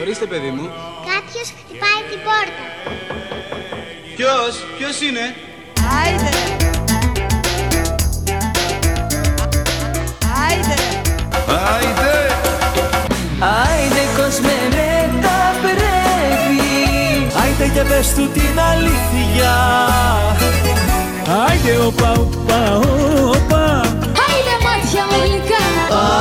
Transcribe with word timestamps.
Ορίστε, 0.00 0.26
παιδί 0.26 0.50
μου. 0.50 0.70
Κάποιος 1.12 1.48
χτυπάει 1.58 2.02
την 2.10 2.20
πόρτα. 2.26 2.64
Ποιος, 4.16 4.52
ποιος 4.78 5.00
είναι; 5.00 5.24
Άιντε! 6.02 6.30
Άιντε! 10.42 10.76
Άιντε! 11.72 12.34
Άιντε 13.38 14.04
κόσμε 14.16 14.52
με 14.70 15.20
τα 15.22 15.54
πρέπει 15.62 16.62
Άιντε 17.42 17.68
και 17.74 17.88
πες 17.88 18.14
του 18.14 18.28
την 18.28 18.58
αλήθεια 18.72 19.54
Άιντε 21.46 21.78
οπα 21.86 22.12
οπα 22.12 22.76
οπα 22.76 22.84
Άιντε 22.84 23.33
μάτια 24.94 25.04
μου 25.10 25.24
γλυκά. 25.24 25.64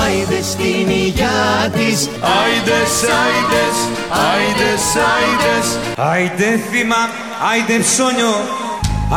Άιντε 0.04 0.42
στην 0.52 0.90
υγειά 0.90 1.70
της. 1.76 2.10
Άιντες, 2.40 2.94
άιντες, 3.24 3.78
άιντες, 4.30 4.84
άιντες 5.16 5.68
Άιντε 6.12 6.50
θύμα, 6.70 7.02
άιντε 7.52 7.78
ψώνιο. 7.86 8.36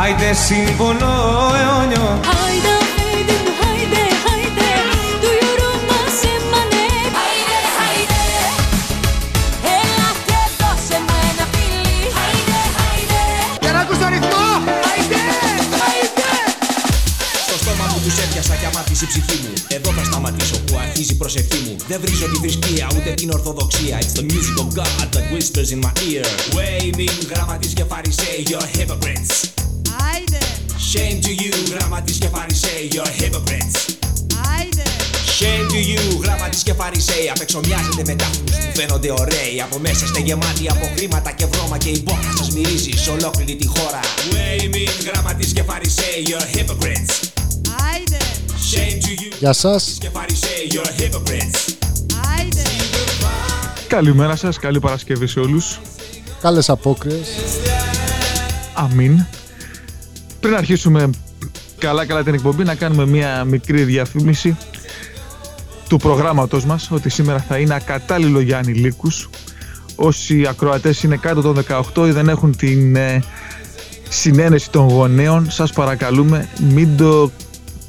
Άιντε 0.01 0.33
σύμβολο 0.33 1.13
αιώνιο. 1.59 2.07
Άιντε, 2.43 2.66
έπιασα 18.97 19.05
και 19.05 19.05
αμάτισε 19.05 19.05
η 19.05 19.07
ψυχή 19.07 19.37
μου. 19.43 19.53
Εδώ 19.67 19.91
θα 19.91 20.03
σταματήσω 20.03 20.59
που 20.59 20.77
αρχίζει 20.77 21.11
η 21.11 21.15
προσευχή 21.15 21.57
μου. 21.65 21.75
Δεν 21.87 21.99
βρίζω 22.01 22.25
τη 22.31 22.37
θρησκεία 22.37 22.87
ούτε 22.95 23.13
την 23.13 23.29
ορθοδοξία. 23.31 23.99
It's 24.01 24.13
the 24.19 24.25
music 24.31 24.55
of 24.63 24.67
God 24.79 25.07
that 25.13 25.25
whispers 25.33 25.69
in 25.75 25.79
my 25.85 25.93
ear. 26.11 26.25
Way 26.57 26.95
μην 26.97 27.11
γραμματείς 27.29 27.73
και 27.73 27.83
φαρισαίοι, 27.83 28.39
you're 28.49 28.67
hypocrites. 28.75 29.33
Άιντε, 30.09 30.41
Shame 30.91 31.17
to 31.25 31.31
you, 31.43 31.53
γραμματείς 31.71 32.17
και 32.17 32.27
φαρισαίοι, 32.27 32.89
you're 32.93 33.11
hypocrites. 33.19 33.77
Άιντε. 34.57 34.83
Shame 35.39 35.65
to 35.73 35.79
you, 35.89 36.01
γραμματείς 36.23 36.63
και 36.63 36.73
φαρισαίοι. 36.73 37.29
Απ' 37.33 37.41
έξω 37.41 37.59
μοιάζετε 37.65 38.01
με 38.05 38.15
τάφους 38.15 38.55
που 38.63 38.71
φαίνονται 38.75 39.11
ωραίοι. 39.11 39.55
Από 39.65 39.77
μέσα 39.79 40.05
είστε 40.05 40.19
γεμάτοι 40.19 40.69
από 40.69 40.85
χρήματα 40.95 41.31
και 41.31 41.45
βρώμα 41.45 41.77
Και 41.77 41.89
η 41.89 42.01
μπόχα 42.05 42.31
σας 42.37 42.49
μυρίζει 42.49 42.91
σε 43.03 43.09
ολόκληρη 43.09 43.55
τη 43.55 43.67
χώρα. 43.67 43.99
Way 44.31 44.67
μην 44.73 44.89
γραμματείς 45.07 45.51
και 45.53 45.63
φαρισαίοι, 45.63 46.19
you're 46.29 46.47
hypocrites 46.55 47.36
Γεια 49.39 49.53
σας. 49.53 49.97
και 49.99 50.09
φαρισαίοι, 50.09 50.71
you're 50.71 51.01
hypocrites 51.01 51.73
άιντε 52.37 52.61
Καλημέρα 53.87 54.35
σας, 54.35 54.59
καλή 54.59 54.79
Παρασκευή 54.79 55.27
σε 55.27 55.39
όλους. 55.39 55.79
Καλές 56.41 56.69
απόκριες. 56.69 57.27
Αμήν. 58.73 59.25
Πριν 60.39 60.55
αρχίσουμε 60.55 61.09
καλά 61.77 62.05
καλά 62.05 62.23
την 62.23 62.33
εκπομπή 62.33 62.63
να 62.63 62.75
κάνουμε 62.75 63.05
μια 63.05 63.43
μικρή 63.43 63.83
διαφήμιση 63.83 64.57
του 65.89 65.97
προγράμματος 65.97 66.65
μας 66.65 66.91
ότι 66.91 67.09
σήμερα 67.09 67.39
θα 67.39 67.57
είναι 67.57 67.73
ακατάλληλο 67.73 68.39
για 68.39 68.57
ανηλίκους 68.57 69.29
όσοι 69.95 70.45
ακροατές 70.47 71.03
είναι 71.03 71.15
κάτω 71.15 71.41
των 71.41 71.63
18 71.95 72.07
ή 72.07 72.11
δεν 72.11 72.29
έχουν 72.29 72.55
την 72.55 72.95
ε, 72.95 73.23
συνένεση 74.09 74.69
των 74.69 74.87
γονέων 74.87 75.51
σας 75.51 75.73
παρακαλούμε 75.73 76.49
μην 76.73 76.97
το 76.97 77.31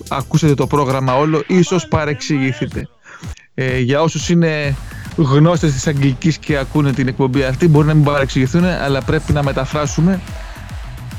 ακούσετε 0.08 0.54
το 0.54 0.66
πρόγραμμα 0.66 1.16
όλο 1.16 1.42
ίσως 1.46 1.88
παρεξηγηθείτε 1.88 2.88
ε, 3.54 3.78
για 3.78 4.02
όσους 4.02 4.28
είναι 4.28 4.76
γνώστες 5.16 5.72
της 5.72 5.86
αγγλικής 5.86 6.38
και 6.38 6.56
ακούνε 6.56 6.92
την 6.92 7.08
εκπομπή 7.08 7.44
αυτή 7.44 7.68
μπορεί 7.68 7.86
να 7.86 7.94
μην 7.94 8.04
παρεξηγηθούν 8.04 8.64
αλλά 8.64 9.02
πρέπει 9.02 9.32
να 9.32 9.42
μεταφράσουμε 9.42 10.20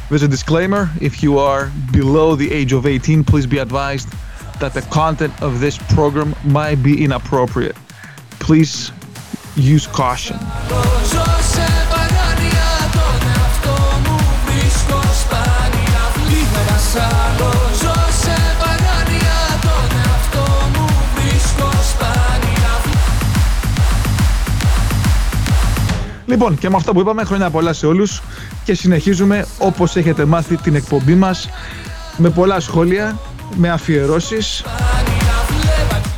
There's 0.09 0.23
a 0.23 0.28
disclaimer. 0.28 0.89
If 0.99 1.22
you 1.22 1.38
are 1.38 1.72
below 1.91 2.35
the 2.35 2.51
age 2.51 2.73
of 2.73 2.88
18, 2.88 3.23
please 3.23 3.45
be 3.45 3.59
advised 3.59 4.09
that 4.59 4.73
the 4.73 4.81
content 4.81 5.39
of 5.39 5.59
this 5.59 5.78
program 5.78 6.35
might 6.44 6.81
be 6.81 7.03
inappropriate. 7.03 7.75
Please 8.39 8.91
use 9.55 9.85
caution. 9.85 10.39
Ζω 11.11 11.29
Λοιπόν, 26.29 26.57
και 26.57 26.69
με 26.69 26.75
αυτά 26.75 26.91
που 26.91 27.00
είπαμε, 27.00 27.23
χρόνια 27.23 27.50
πολλά 27.50 27.73
σε 27.73 27.85
όλους 27.85 28.22
και 28.63 28.73
συνεχίζουμε 28.73 29.45
όπως 29.57 29.95
έχετε 29.95 30.25
μάθει 30.25 30.56
την 30.57 30.75
εκπομπή 30.75 31.16
μας 31.16 31.50
με 32.17 32.29
πολλά 32.29 32.59
σχόλια, 32.59 33.19
με 33.56 33.69
αφιερώσεις. 33.69 34.63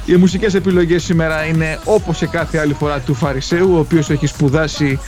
Οι 0.05 0.16
μουσικές 0.16 0.53
επιλογές 0.53 1.03
σήμερα 1.03 1.45
είναι 1.45 1.79
όπως 1.85 2.17
σε 2.17 2.25
κάθε 2.25 2.57
άλλη 2.57 2.73
φορά 2.73 2.99
του 2.99 3.13
Φαρισαίου, 3.13 3.73
ο 3.73 3.79
οποίος 3.79 4.09
έχει 4.09 4.27
σπουδάσει 4.27 4.99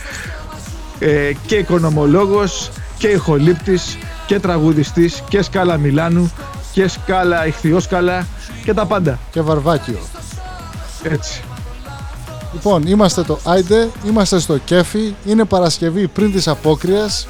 ε, 1.00 1.32
και 1.46 1.56
οικονομολόγος 1.56 2.72
και 2.98 3.08
ηχολήπτης 3.08 3.98
και 4.26 4.40
τραγουδιστής 4.40 5.24
και 5.30 5.42
σκάλα 5.42 5.78
Μιλάνου 5.78 6.32
και 6.72 6.88
σκάλα 6.88 7.48
ηχθιόσκαλα 7.48 8.28
και 8.64 8.74
τα 8.74 8.86
πάντα. 8.86 9.20
Και 9.32 9.42
βαρβάκιο. 9.42 10.00
Έτσι. 11.04 11.44
Λοιπόν, 12.54 12.88
είμαστε 12.88 13.24
το 13.24 13.40
Άιντε, 13.44 13.90
είμαστε 14.06 14.40
στο 14.40 14.58
Κέφι, 14.58 15.14
είναι 15.26 15.46
Παρασκευή 15.46 16.08
πριν 16.08 16.32
της 16.32 16.48
απόκριας 16.48 17.28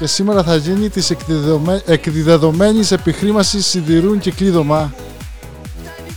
και 0.00 0.06
σήμερα 0.06 0.42
θα 0.42 0.56
γίνει 0.56 0.88
της 0.88 1.10
εκδεδομε... 1.10 1.82
εκδεδομένης 1.86 2.90
επιχρήμασης 2.90 3.66
σιδηρούν 3.66 4.18
και 4.18 4.30
κλείδωμα. 4.30 4.92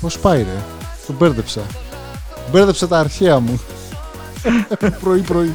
Πώς 0.01 0.19
πάει 0.19 0.37
ρε, 0.37 0.63
τον 1.07 1.15
μπέρδεψα. 1.15 1.61
Μπέρδεψα 2.51 2.87
τα 2.87 2.99
αρχαία 2.99 3.39
μου. 3.39 3.61
πρωί 5.03 5.19
πρωί. 5.19 5.53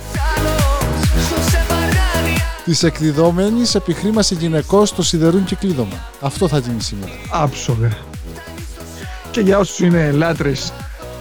Της 2.64 2.82
εκδιδόμενης 2.82 3.74
επιχρήμασης 3.74 4.38
γυναικός 4.38 4.88
στο 4.88 5.02
σιδερούν 5.02 5.44
και 5.44 5.54
κλείδωμα. 5.54 5.96
Αυτό 6.20 6.48
θα 6.48 6.58
γίνει 6.58 6.82
σήμερα. 6.82 7.12
άψογα. 7.30 7.96
Και 9.30 9.40
για 9.40 9.58
όσους 9.58 9.78
είναι 9.78 10.10
λάτρες 10.10 10.72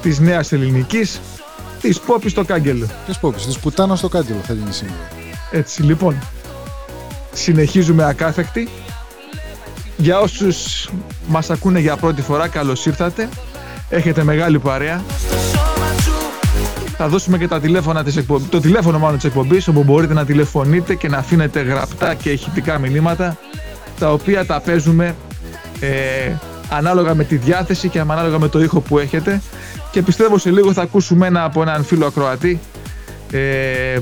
της 0.01 0.19
νέας 0.19 0.51
ελληνικής, 0.51 1.21
της 1.81 1.99
Πόπης 1.99 2.31
στο 2.31 2.43
κάγκελο. 2.45 2.87
Ποιος 3.05 3.19
πω, 3.19 3.31
της 3.31 3.59
πουτάνας 3.59 3.97
στο 3.97 4.07
κάγκελο 4.07 4.39
θα 4.39 4.53
γίνει 4.53 4.73
σήμερα. 4.73 4.97
Έτσι 5.51 5.83
λοιπόν, 5.83 6.15
συνεχίζουμε 7.33 8.03
ακάθεκτη. 8.03 8.69
Για 9.97 10.19
όσους 10.19 10.89
μας 11.27 11.49
ακούνε 11.49 11.79
για 11.79 11.95
πρώτη 11.95 12.21
φορά, 12.21 12.47
καλώς 12.47 12.85
ήρθατε. 12.85 13.29
Έχετε 13.89 14.23
μεγάλη 14.23 14.59
παρέα. 14.59 15.03
Θα 16.97 17.07
δώσουμε 17.07 17.37
και 17.37 17.47
τα 17.47 17.59
τηλέφωνα 17.59 18.03
της 18.03 18.17
εκπομπής, 18.17 18.49
το 18.49 18.59
τηλέφωνο 18.59 18.99
μάλλον 18.99 19.15
της 19.15 19.25
εκπομπής, 19.25 19.67
όπου 19.67 19.83
μπορείτε 19.83 20.13
να 20.13 20.25
τηλεφωνείτε 20.25 20.95
και 20.95 21.07
να 21.07 21.17
αφήνετε 21.17 21.61
γραπτά 21.61 22.13
και 22.13 22.29
ηχητικά 22.29 22.77
μηνύματα, 22.77 23.37
τα 23.99 24.11
οποία 24.11 24.45
τα 24.45 24.59
παίζουμε 24.59 25.15
ε, 25.79 26.31
ανάλογα 26.69 27.15
με 27.15 27.23
τη 27.23 27.35
διάθεση 27.35 27.89
και 27.89 27.99
ανάλογα 27.99 28.39
με 28.39 28.47
το 28.47 28.61
ήχο 28.61 28.79
που 28.79 28.99
έχετε. 28.99 29.41
Και 29.97 30.03
πιστεύω 30.03 30.37
σε 30.37 30.51
λίγο 30.51 30.73
θα 30.73 30.81
ακούσουμε 30.81 31.27
ένα 31.27 31.43
από 31.43 31.61
έναν 31.61 31.83
φίλο 31.83 32.05
ακροατή, 32.05 32.59
ε, 33.31 33.99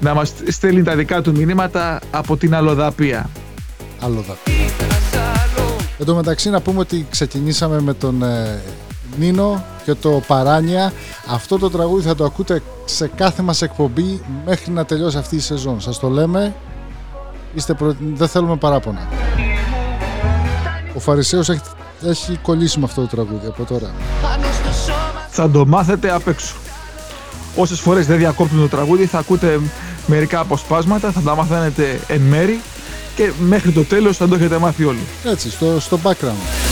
να 0.00 0.14
μας 0.14 0.32
στέλνει 0.48 0.82
τα 0.82 0.96
δικά 0.96 1.22
του 1.22 1.32
μηνύματα 1.32 2.00
από 2.10 2.36
την 2.36 2.54
Αλλοδαπία. 2.54 3.30
Άλλο 4.00 4.24
δα. 4.28 4.36
Εν 5.98 6.06
τω 6.06 6.14
μεταξύ 6.14 6.50
να 6.50 6.60
πούμε 6.60 6.78
ότι 6.78 7.06
ξεκινήσαμε 7.10 7.80
με 7.80 7.94
τον 7.94 8.22
ε, 8.22 8.60
Νίνο 9.18 9.64
και 9.84 9.94
το 9.94 10.22
Παράνια. 10.26 10.92
Αυτό 11.26 11.58
το 11.58 11.70
τραγούδι 11.70 12.06
θα 12.06 12.14
το 12.14 12.24
ακούτε 12.24 12.62
σε 12.84 13.10
κάθε 13.14 13.42
μας 13.42 13.62
εκπομπή 13.62 14.20
μέχρι 14.44 14.72
να 14.72 14.84
τελειώσει 14.84 15.18
αυτή 15.18 15.36
η 15.36 15.40
σεζόν. 15.40 15.80
Σας 15.80 15.98
το 15.98 16.08
λέμε, 16.08 16.54
είστε 17.54 17.74
προ... 17.74 17.96
δεν 18.14 18.28
θέλουμε 18.28 18.56
παράπονα. 18.56 19.08
Ο 20.94 21.00
Φαρισαίος 21.00 21.48
έχει, 21.48 21.60
έχει 22.04 22.38
κολλήσει 22.42 22.78
με 22.78 22.84
αυτό 22.84 23.00
το 23.00 23.06
τραγούδι 23.06 23.46
από 23.46 23.64
τώρα. 23.64 23.90
Θα 25.34 25.50
το 25.50 25.66
μάθετε 25.66 26.10
απ' 26.10 26.28
έξω. 26.28 26.54
Όσες 27.56 27.80
φορές 27.80 28.06
δεν 28.06 28.18
διακόπτουν 28.18 28.60
το 28.60 28.68
τραγούδι 28.68 29.06
θα 29.06 29.18
ακούτε 29.18 29.60
μερικά 30.06 30.38
αποσπάσματα, 30.40 31.10
θα 31.10 31.20
τα 31.20 31.34
μαθαίνετε 31.34 32.00
εν 32.06 32.20
μέρη 32.20 32.60
και 33.16 33.32
μέχρι 33.40 33.70
το 33.70 33.84
τέλος 33.84 34.16
θα 34.16 34.28
το 34.28 34.34
έχετε 34.34 34.58
μάθει 34.58 34.84
όλοι. 34.84 35.06
Έτσι, 35.24 35.50
στο, 35.50 35.80
στο 35.80 35.98
background. 36.02 36.62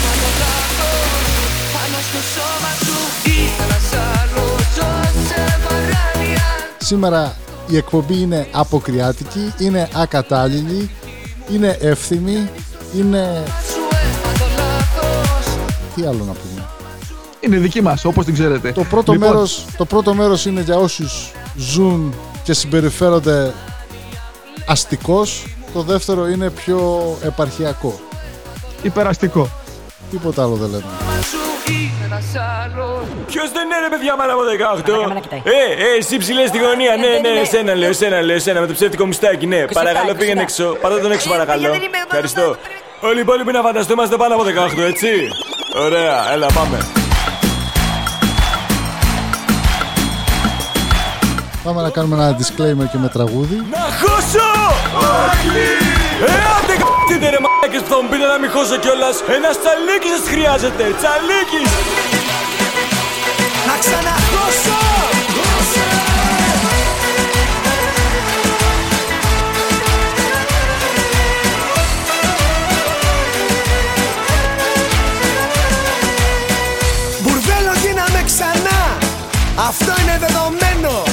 Σήμερα 6.79 7.37
η 7.67 7.77
εκπομπή 7.77 8.21
είναι 8.21 8.49
αποκριάτικη, 8.53 9.53
είναι 9.59 9.89
ακατάλληλη, 9.95 10.91
είναι 11.53 11.79
εύθυμη, 11.81 12.51
είναι... 12.97 13.43
Τι 15.95 16.03
άλλο 16.03 16.25
να 16.25 16.33
πούμε; 16.33 16.80
Είναι 17.41 17.57
δική 17.57 17.83
μας, 17.83 18.05
όπως 18.05 18.25
την 18.25 18.35
ξέρετε. 18.35 18.73
Το 18.73 18.85
πρώτο, 18.85 19.13
Λοιπόν, 19.13 19.29
μέρος, 19.29 19.65
το 19.77 19.85
πρώτο 19.85 20.15
μέρος 20.15 20.47
είναι 20.47 20.61
για 20.61 20.77
όσους 20.77 21.31
ζουν 21.57 22.15
και 22.43 22.53
συμπεριφέρονται 22.53 23.53
αστικός. 24.67 25.45
Το 25.73 25.83
δεύτερο 25.83 26.27
είναι 26.27 26.51
πιο 26.51 27.01
επαρχιακό. 27.23 28.01
Υπεραστικό. 28.83 29.49
Τίποτα 30.11 30.43
άλλο 30.43 30.55
δεν 30.55 30.71
λέμε. 30.71 30.85
Ποιος 33.27 33.53
δεν 33.53 33.65
είναι 33.65 33.79
ρε 33.83 33.89
παιδιά 33.91 34.17
μάνα 34.17 34.33
από 34.33 34.43
18. 34.83 35.41
Ε, 35.45 35.51
ε, 35.51 35.99
εσύ 35.99 36.17
ψηλές 36.17 36.49
στη 36.49 36.59
γωνία. 36.59 36.97
Ναι, 36.97 37.29
ναι, 37.29 37.41
εσένα 37.41 37.75
λέω, 37.75 37.89
εσένα 37.89 38.23
λέω, 38.23 38.37
εσένα 38.37 38.61
με 38.61 38.67
το 38.67 38.73
ψεύτικο 38.73 39.07
μιστάκι. 39.07 39.47
Ναι, 39.47 39.65
παρακαλώ 39.65 40.15
πήγαινε 40.15 40.43
έξω. 40.43 40.77
Πάρτε 40.81 41.01
τον 41.01 41.13
έξω 41.13 41.29
παρακαλώ. 41.29 41.69
Ευχαριστώ. 42.07 42.57
Όλοι 43.01 43.19
οι 43.19 43.21
υπόλοιποι 43.21 43.53
να 43.53 43.63
φανταστώ 43.63 43.93
είμαστε 43.93 44.17
πάνω 44.17 44.35
από 44.35 44.45
18, 44.45 44.79
έτσι. 44.79 45.09
Ωραία, 45.85 46.33
έλα 46.33 46.47
πάμε. 46.47 47.00
Πάμε 51.65 51.83
να 51.83 51.91
κάνουμε 51.91 52.15
ένα 52.17 52.37
disclaimer 52.39 52.87
και 52.93 52.99
με 52.99 53.09
τραγούδι. 53.09 53.57
Να 53.71 53.79
χώσω! 54.01 54.51
Ε, 56.27 56.33
άντε 56.57 56.75
κα***τε 56.83 57.29
ρε 57.31 57.39
μαλάκες 57.45 57.83
που 57.83 57.89
θα 57.95 58.03
μου 58.03 58.09
πείτε 58.09 58.27
να 58.27 58.39
μην 58.39 58.51
χώσω 58.51 58.77
κιόλας. 58.77 59.17
Ένας 59.37 59.55
τσαλίκης 59.61 60.11
σας 60.19 60.29
χρειάζεται, 60.33 60.85
τσαλίκης! 61.01 61.71
Να 63.69 63.75
ξαναχώσω! 63.83 64.81
Μπουρδέλο 77.23 77.73
γίναμε 77.83 78.23
ξανά! 78.31 78.81
Αυτό 79.69 79.93
είναι 80.01 80.19
δεδομένο 80.25 81.10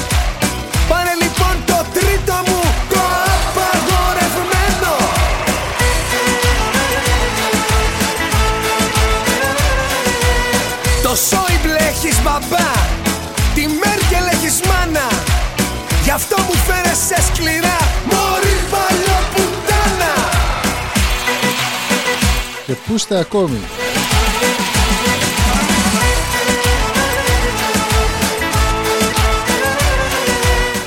Σόιμπλε 11.26 11.86
έχεις 11.88 12.22
μπαμπά 12.22 12.70
Τη 13.54 13.60
Μέρκελ 13.60 14.26
έχεις 14.32 14.60
μάνα 14.66 15.08
Γι' 16.04 16.10
αυτό 16.10 16.36
μου 16.42 16.54
φέρεσαι 16.54 17.22
σκληρά 17.32 17.78
Μωρή 18.04 18.56
παλιοπουτάνα 18.70 20.14
Και 22.66 22.72
πού 22.72 22.94
είστε 22.94 23.18
ακόμη; 23.18 23.60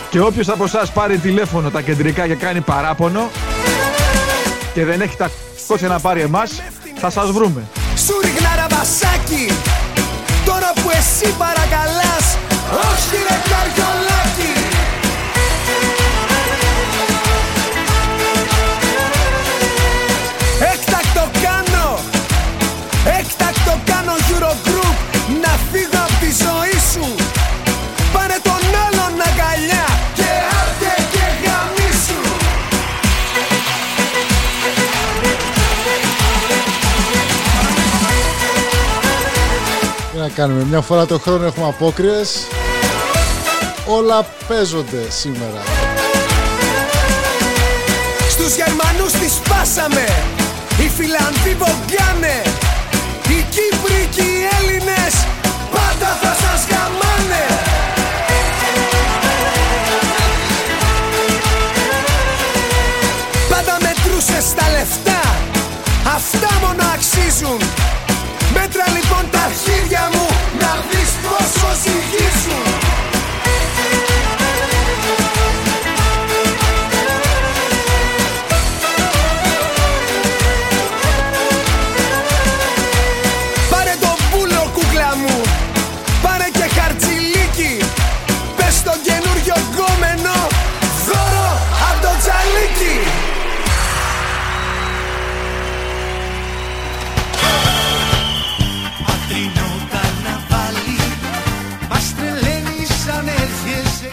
Και 0.09 0.19
όποιος 0.19 0.49
από 0.49 0.63
εσάς 0.63 0.91
πάρει 0.91 1.17
τηλέφωνο 1.17 1.69
τα 1.69 1.81
κεντρικά 1.81 2.27
και 2.27 2.35
κάνει 2.35 2.61
παράπονο 2.61 3.29
και 4.73 4.85
δεν 4.85 5.01
έχει 5.01 5.15
τα 5.17 5.29
κόσια 5.67 5.87
να 5.87 5.99
πάρει 5.99 6.21
εμάς, 6.21 6.61
θα 6.99 7.09
σας 7.09 7.31
βρούμε. 7.31 7.63
Σου 8.05 8.13
ρίχνα 8.23 8.55
ραμπασάκι 8.55 9.51
Τώρα 10.45 10.71
που 10.75 10.89
εσύ 10.99 11.35
παρακαλάς 11.37 12.25
Όχι 12.89 13.15
ρε 13.27 13.37
καριολάκι 13.51 14.30
να 40.21 40.29
κάνουμε, 40.29 40.63
μια 40.63 40.81
φορά 40.81 41.05
το 41.05 41.19
χρόνο 41.19 41.45
έχουμε 41.45 41.67
απόκριες. 41.67 42.47
Όλα 43.85 44.25
παίζονται 44.47 45.09
σήμερα. 45.09 45.61
Στους 48.29 48.55
Γερμανούς 48.55 49.11
τις 49.11 49.33
σπάσαμε 49.33 50.05
Οι 50.79 50.89
Φιλανδοί 50.97 51.55
βογκάνε 51.57 52.10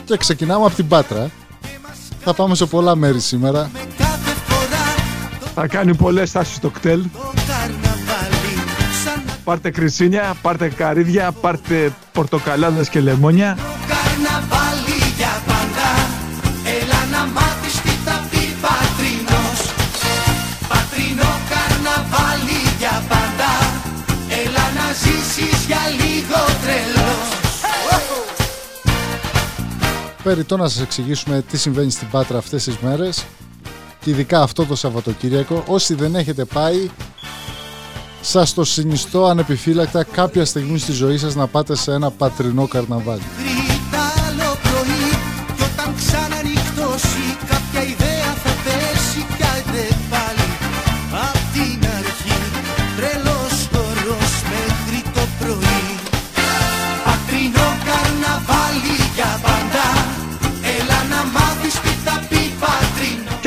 Και 0.09 0.17
ξεκινάμε 0.17 0.65
από 0.65 0.75
την 0.75 0.89
Πάτρα. 0.89 1.31
Θα 2.21 2.35
πάμε 2.35 2.55
σε 2.55 2.67
πολλά 2.67 2.97
μέρη 2.97 3.21
σήμερα. 3.21 3.71
Θα 5.55 5.67
κάνει 5.67 5.95
πολλές 5.95 6.29
στάσεις 6.29 6.57
στο 6.57 6.71
κτέλ. 6.71 7.05
Πάρτε 9.45 9.71
κρυσίνια, 9.71 10.35
πάρτε 10.43 10.69
καρύδια, 10.69 11.33
πάρτε 11.33 11.93
πορτοκαλάδες 12.13 12.89
και 12.89 13.01
λεμόνια. 13.01 13.59
Περιττό 30.29 30.57
να 30.57 30.69
σας 30.69 30.81
εξηγήσουμε 30.83 31.45
τι 31.51 31.59
συμβαίνει 31.59 31.91
στην 31.91 32.09
Πάτρα 32.11 32.39
αυτές 32.39 32.65
τις 32.65 32.79
μέρες 32.79 33.25
και 34.01 34.11
ειδικά 34.11 34.43
αυτό 34.43 34.65
το 34.65 34.75
Σαββατοκύριακο. 34.75 35.65
Όσοι 35.67 35.95
δεν 35.95 36.15
έχετε 36.15 36.45
πάει, 36.45 36.91
σας 38.21 38.55
το 38.55 38.65
συνιστώ 38.65 39.25
ανεπιφύλακτα 39.25 40.05
κάποια 40.05 40.45
στιγμή 40.45 40.79
στη 40.79 40.93
ζωή 40.93 41.19
σας 41.19 41.35
να 41.35 41.47
πάτε 41.47 41.77
σε 41.77 41.93
ένα 41.93 42.11
πατρινό 42.11 42.67
καρναβάλι. 42.67 43.23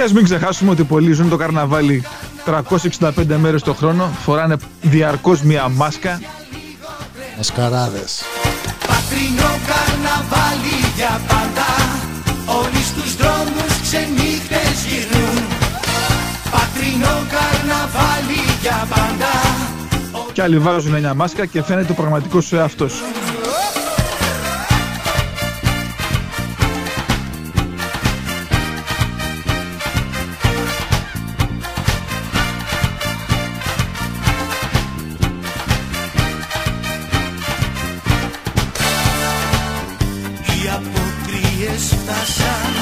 Και 0.01 0.07
ας 0.07 0.13
μην 0.13 0.23
ξεχάσουμε 0.23 0.71
ότι 0.71 0.83
πολλοί 0.83 1.11
ζουν 1.11 1.29
το 1.29 1.37
καρναβάλι 1.37 2.03
365 2.45 3.11
μέρες 3.37 3.61
το 3.61 3.73
χρόνο, 3.73 4.09
φοράνε 4.23 4.55
διαρκώς 4.81 5.41
μία 5.41 5.69
μάσκα. 5.69 6.21
Μασκαράδες. 7.37 8.23
Πατρινό 8.87 9.51
καρναβάλι 9.69 10.77
για 10.95 11.21
πάντα 11.27 11.69
Όλοι 12.45 12.83
στους 12.83 13.15
δρόμους 13.15 13.81
ξενύχτες 13.81 14.85
γυρνούν 14.87 15.43
Πατρινό 16.51 17.15
καρναβάλι 17.33 18.41
για 18.61 18.87
πάντα 18.89 19.31
Και 20.33 20.41
άλλοι 20.41 20.59
βάζουν 20.59 20.99
μια 20.99 21.13
μάσκα 21.13 21.45
και 21.45 21.63
φαίνεται 21.63 21.91
ο 21.91 21.95
πραγματικός 21.95 22.45
σου 22.45 22.57
έφτασαν 42.11 42.73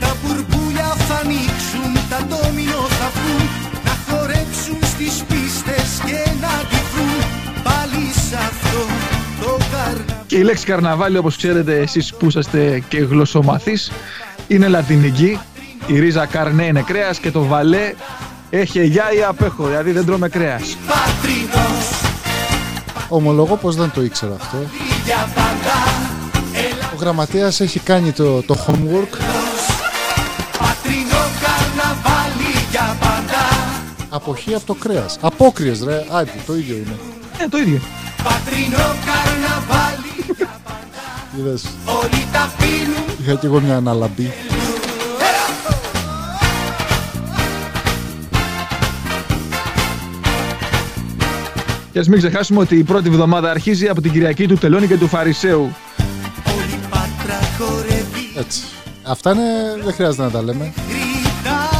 Τα 0.00 0.16
μπουρμπούλια 0.20 0.88
θα 1.08 1.14
ανοίξουν, 1.24 1.92
τα 2.10 2.18
ντόμινο 2.26 2.80
θα 2.98 3.10
βγουν. 3.14 3.48
Να 3.84 3.94
χορέψουν 4.06 4.78
στις 4.82 5.24
πίστες 5.28 6.00
και 6.04 6.30
να 6.40 6.54
τη 6.70 6.80
Πάλι 7.62 8.04
σ' 8.12 8.34
αυτό 8.34 8.80
το 9.40 9.58
καρναβάλι. 9.70 10.24
Και 10.26 10.36
η 10.36 10.42
λέξη 10.42 10.64
καρναβάλι 10.64 11.16
όπως 11.16 11.36
ξέρετε 11.36 11.78
εσείς 11.78 12.14
που 12.14 12.26
είσαστε 12.26 12.82
και 12.88 12.98
γλωσσομαθείς 12.98 13.92
είναι 14.46 14.68
λατινική. 14.68 15.38
Η 15.86 15.98
ρίζα 15.98 16.26
καρνέ 16.26 16.64
είναι 16.64 16.82
κρέας 16.82 17.18
και 17.18 17.30
το 17.30 17.42
βαλέ 17.42 17.94
έχει 18.50 18.78
αιγιά 18.78 19.12
ή 19.18 19.22
απέχω, 19.22 19.66
δηλαδή 19.66 19.90
δεν 19.90 20.06
τρώμε 20.06 20.28
κρέας. 20.28 20.76
Ομολογώ 23.08 23.56
πως 23.56 23.76
δεν 23.76 23.90
το 23.94 24.02
ήξερα 24.02 24.34
αυτό. 24.40 24.56
Ο 27.00 27.02
γραμματέας 27.02 27.60
έχει 27.60 27.78
κάνει 27.78 28.12
το, 28.12 28.42
το 28.42 28.56
homework. 28.66 29.18
Αποχή 34.08 34.54
από 34.54 34.66
το 34.66 34.74
κρέας. 34.74 35.18
Απόκριες 35.20 35.82
ρε. 35.84 36.04
Άντε, 36.10 36.30
το 36.46 36.56
ίδιο 36.56 36.76
είναι. 36.76 36.96
Ε, 37.38 37.48
το 37.48 37.58
ίδιο. 37.58 37.80
Είδες. 41.38 41.64
Είχα 43.22 43.34
και 43.34 43.46
εγώ 43.46 43.60
μια 43.60 43.76
αναλαμπή. 43.76 44.32
Και 51.92 51.98
ας 51.98 52.08
μην 52.08 52.18
ξεχάσουμε 52.18 52.60
ότι 52.60 52.76
η 52.76 52.82
πρώτη 52.82 53.08
εβδομάδα 53.08 53.50
αρχίζει 53.50 53.88
από 53.88 54.00
την 54.00 54.12
Κυριακή 54.12 54.46
του 54.46 54.56
Τελώνη 54.56 54.86
και 54.86 54.96
του 54.96 55.08
Φαρισαίου. 55.08 55.74
Έτσι. 58.38 58.60
Αυτά 59.02 59.30
είναι, 59.30 59.42
δεν 59.84 59.94
χρειάζεται 59.94 60.22
να 60.22 60.30
τα 60.30 60.42
λέμε. 60.42 60.72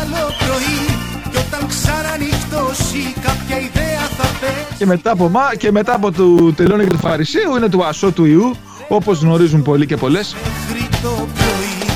Άλλο 0.03 0.27
πρωί 0.39 0.99
κι 1.31 1.37
όταν 1.37 1.69
ξανανυχτώσει 1.69 3.15
κάποια 3.21 3.59
ιδέα 3.59 4.01
θα 4.17 4.27
πέσει 4.41 4.77
Και 4.79 4.87
μετά 4.87 5.11
από, 5.11 5.29
μα, 5.29 5.55
και 5.59 5.71
μετά 5.73 5.95
από 5.95 6.11
του 6.13 6.55
Τελώνη 6.57 6.83
και 6.83 6.91
του 6.91 6.99
Φαρισαίου 6.99 7.57
είναι 7.57 7.69
του 7.69 7.85
Ασώ 7.85 8.11
του 8.13 8.25
Ιού, 8.25 8.57
όπως 8.89 9.21
γνωρίζουν 9.21 9.63
πολλοί 9.63 9.87
και 9.87 9.97
πολλές. 9.97 10.37
το 11.03 11.09
πρωί 11.09 11.91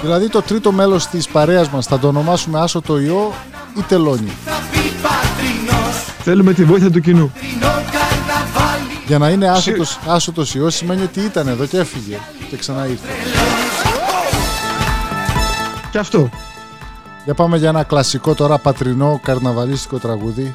Δηλαδή 0.00 0.28
το 0.28 0.42
τρίτο 0.42 0.72
μέλος 0.72 1.06
της 1.06 1.28
παρέας 1.28 1.68
μας 1.70 1.86
θα 1.86 1.98
το 1.98 2.08
ονομάσουμε 2.08 2.60
Άσο 2.60 2.80
το 2.80 2.98
Ιώ 3.00 3.32
ή 3.78 3.80
Τελώνη. 3.88 4.30
θα 4.44 4.62
πει 4.72 4.78
πατρινός 5.02 6.04
Θέλουμε 6.24 6.52
τη 6.52 6.64
βοήθεια 6.64 6.90
του 6.90 7.00
κοινού. 7.00 7.32
Τρινό 9.06 9.18
καρναβάλι 9.18 9.18
Για 9.18 9.18
να 9.18 9.30
είναι 9.30 9.48
άσωτος, 9.48 9.98
άσωτος 10.06 10.54
Υιός 10.54 10.74
σημαίνει 10.74 11.02
ότι 11.02 11.20
ήταν 11.20 11.48
εδώ 11.48 11.66
και 11.66 11.78
έφυγε 11.78 12.18
και 12.50 12.56
ξανά 12.56 12.86
ήρθε. 12.86 13.08
Και 15.90 15.98
αυτό. 15.98 16.28
Για 17.24 17.34
πάμε 17.34 17.56
για 17.56 17.68
ένα 17.68 17.82
κλασικό 17.82 18.34
τώρα 18.34 18.58
πατρινό 18.58 19.20
καρναβαλίστικο 19.22 19.98
τραγούδι. 19.98 20.54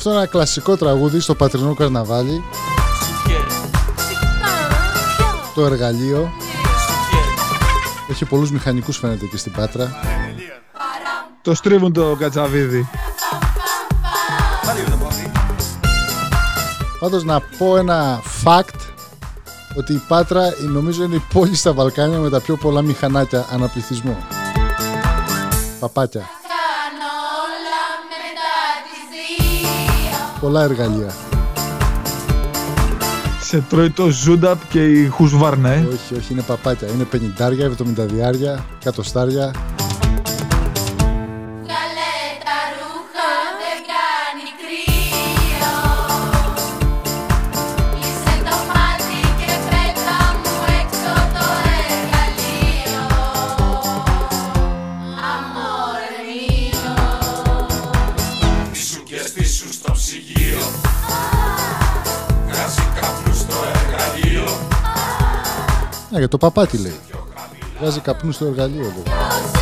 Αυτό 0.00 0.12
είναι 0.12 0.20
ένα 0.22 0.28
κλασικό 0.30 0.76
τραγούδι 0.76 1.20
στο 1.20 1.34
πατρινό 1.34 1.74
καρναβάλι. 1.74 2.44
Το 5.54 5.64
εργαλείο. 5.64 6.30
Έχει 8.10 8.24
πολλούς 8.24 8.50
μηχανικούς 8.50 8.96
φαίνεται 8.98 9.26
και 9.26 9.36
στην 9.36 9.52
Πάτρα. 9.52 9.94
Το 11.42 11.54
στρίβουν 11.54 11.92
το 11.92 12.16
κατσαβίδι. 12.18 12.88
Πάντως 17.00 17.24
να 17.24 17.40
πω 17.58 17.76
ένα 17.76 18.20
fact 18.44 18.80
ότι 19.76 19.92
η 19.92 20.02
Πάτρα 20.08 20.46
η- 20.46 20.64
νομίζω 20.64 21.02
είναι 21.04 21.14
η 21.16 21.22
πόλη 21.32 21.54
στα 21.54 21.72
Βαλκάνια 21.72 22.18
με 22.18 22.30
τα 22.30 22.40
πιο 22.40 22.56
πολλά 22.56 22.82
μηχανάκια 22.82 23.46
αναπληθυσμό. 23.52 24.16
Παπάκια. 25.80 26.24
Πολλά 30.40 30.62
εργαλεία. 30.62 31.14
Σε 33.40 33.64
τρώει 33.68 33.90
το 33.90 34.08
Ζούνταπ 34.08 34.58
και 34.68 34.84
η 34.84 35.06
Χουσβάρνα, 35.06 35.70
ε. 35.70 35.78
Όχι, 35.92 36.14
όχι, 36.14 36.32
είναι 36.32 36.42
παπάκια. 36.42 36.88
Είναι 36.88 37.06
50, 37.12 37.18
70, 37.68 38.06
εκατοστάρια. 38.80 39.50
Βγάλε 39.50 39.79
για 66.20 66.28
το 66.28 66.38
παπάτι 66.38 66.78
λέει. 66.78 66.98
Βγάζει 67.80 68.00
καπνούς 68.00 68.34
στο 68.34 68.46
εργαλείο. 68.46 68.82
λέει. 68.82 69.59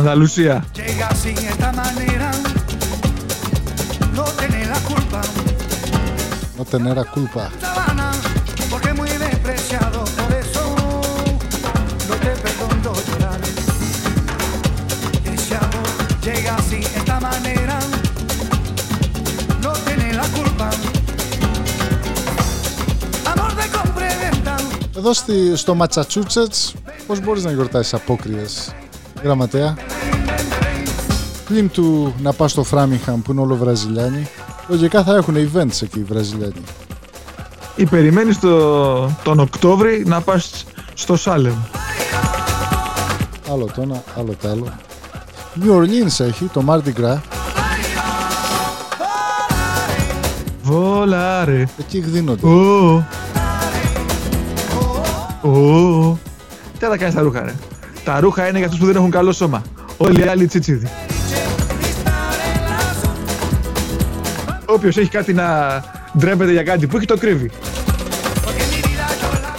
Ανδαλουσία. 0.00 0.64
Llega 0.78 1.06
así 1.14 1.32
esta 1.52 1.70
manera, 1.82 2.30
no 4.18 4.24
tiene 4.38 4.60
la 4.72 4.80
culpa. 4.90 5.20
No 6.56 6.62
tener 6.72 6.96
la 7.02 7.06
culpa. 7.16 7.42
Sabana, 7.64 8.08
porque 8.72 8.90
muy 9.00 9.10
despreciado, 9.26 9.98
por 10.20 10.30
eso 10.42 10.62
no 12.08 12.14
te 12.24 12.32
perdono 12.44 12.92
llorar. 13.08 13.40
Ese 15.34 15.54
amor 15.66 15.90
llega 16.26 16.52
así 16.62 16.80
esta 17.00 17.16
manera, 17.28 17.76
no 19.64 19.72
tiene 19.86 20.08
la 20.20 20.26
culpa. 20.38 20.68
Amor 23.32 23.52
de 23.60 23.66
compra 23.76 24.08
Εδώ 24.96 25.12
στη, 25.12 25.56
στο 25.56 25.74
Ματσατσούτσετς 25.74 26.74
πώς 27.06 27.20
μπορείς 27.20 27.44
να 27.44 27.52
γιορτάσεις 27.52 27.94
απόκριες 27.94 28.74
γραμματέα 29.22 29.76
πλην 31.50 31.70
του 31.70 32.14
να 32.22 32.32
πας 32.32 32.50
στο 32.50 32.62
Φράμιχαμ 32.62 33.22
που 33.22 33.32
είναι 33.32 33.40
όλο 33.40 33.56
Βραζιλιάνοι 33.56 34.26
λογικά 34.68 35.02
θα 35.04 35.14
έχουν 35.14 35.34
events 35.36 35.82
εκεί 35.82 35.98
οι 35.98 36.02
Βραζιλιάνοι 36.02 36.62
Ή 37.76 37.86
περιμένεις 37.86 38.38
το, 38.38 39.10
τον 39.22 39.38
Οκτώβρη 39.38 40.02
να 40.06 40.20
πας 40.20 40.64
στο 40.94 41.16
Σάλεμ. 41.16 41.54
άλλο 43.52 43.68
το 43.74 43.82
ένα, 43.82 44.02
άλλο 44.18 44.34
το 44.42 44.48
άλλο 44.48 44.72
New 45.64 45.76
Orleans 45.76 46.24
έχει 46.26 46.44
το 46.52 46.64
Mardi 46.68 47.00
Gras 47.00 47.18
Βολάρε. 50.62 51.66
εκεί 51.78 51.96
εκδίνονται 51.96 52.46
Ω. 52.46 53.06
Ω. 55.42 56.18
Τι 56.78 56.86
θα 56.86 56.96
κάνεις 56.96 57.14
τα 57.14 57.20
ρούχα 57.20 57.42
ρε; 57.42 57.54
Τα 58.04 58.20
ρούχα 58.20 58.48
είναι 58.48 58.56
για 58.56 58.66
αυτούς 58.66 58.80
που 58.80 58.86
δεν 58.86 58.96
έχουν 58.96 59.10
καλό 59.10 59.32
σώμα. 59.32 59.62
Όλοι 59.96 60.20
οι 60.20 60.26
άλλοι 60.26 60.46
τσιτσίδι. 60.46 60.88
Όποιος 64.72 64.96
έχει 64.96 65.08
κάτι 65.08 65.32
να 65.32 65.80
ντρέπεται 66.18 66.52
για 66.52 66.62
κάτι 66.62 66.86
που 66.86 66.96
έχει 66.96 67.06
το 67.06 67.16
κρύβει. 67.16 67.50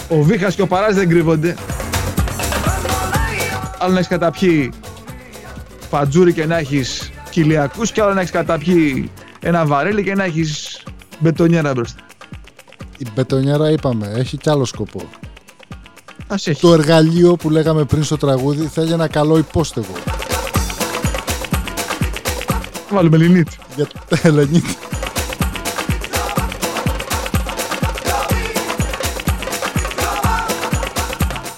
Ο 0.08 0.22
Βίχας 0.22 0.54
και 0.54 0.62
ο 0.62 0.66
Παράς 0.66 0.94
δεν 0.94 1.08
κρύβονται. 1.08 1.56
Άλλο 3.78 3.92
να 3.92 3.96
έχεις 3.98 4.08
καταπιεί 4.10 4.72
παντζούρι 5.90 6.32
και 6.32 6.46
να 6.46 6.56
έχεις 6.58 7.10
κοιλιακούς 7.30 7.92
και 7.92 8.02
άλλο 8.02 8.14
να 8.14 8.20
έχεις 8.20 8.32
καταπιεί 8.32 9.10
ένα 9.40 9.66
βαρέλι 9.66 10.02
και 10.02 10.14
να 10.14 10.24
έχεις 10.24 10.82
μπετονιέρα 11.18 11.72
μπροστά. 11.72 12.00
η 12.98 13.06
μπετονιέρα 13.14 13.70
είπαμε 13.70 14.12
έχει 14.16 14.36
κι 14.36 14.50
άλλο 14.50 14.64
σκοπό 14.64 15.02
Ας 16.26 16.46
έχει. 16.46 16.60
το 16.60 16.72
εργαλείο 16.72 17.36
που 17.36 17.50
λέγαμε 17.50 17.84
πριν 17.84 18.04
στο 18.04 18.16
τραγούδι 18.16 18.66
θέλει 18.66 18.92
ένα 18.92 19.08
καλό 19.08 19.38
υπόστεγο 19.38 19.92
Βάλουμε 22.90 23.16
λινίτ. 23.16 23.48
για 23.76 23.86
το 24.08 24.16
Ελενίτη 24.22 24.76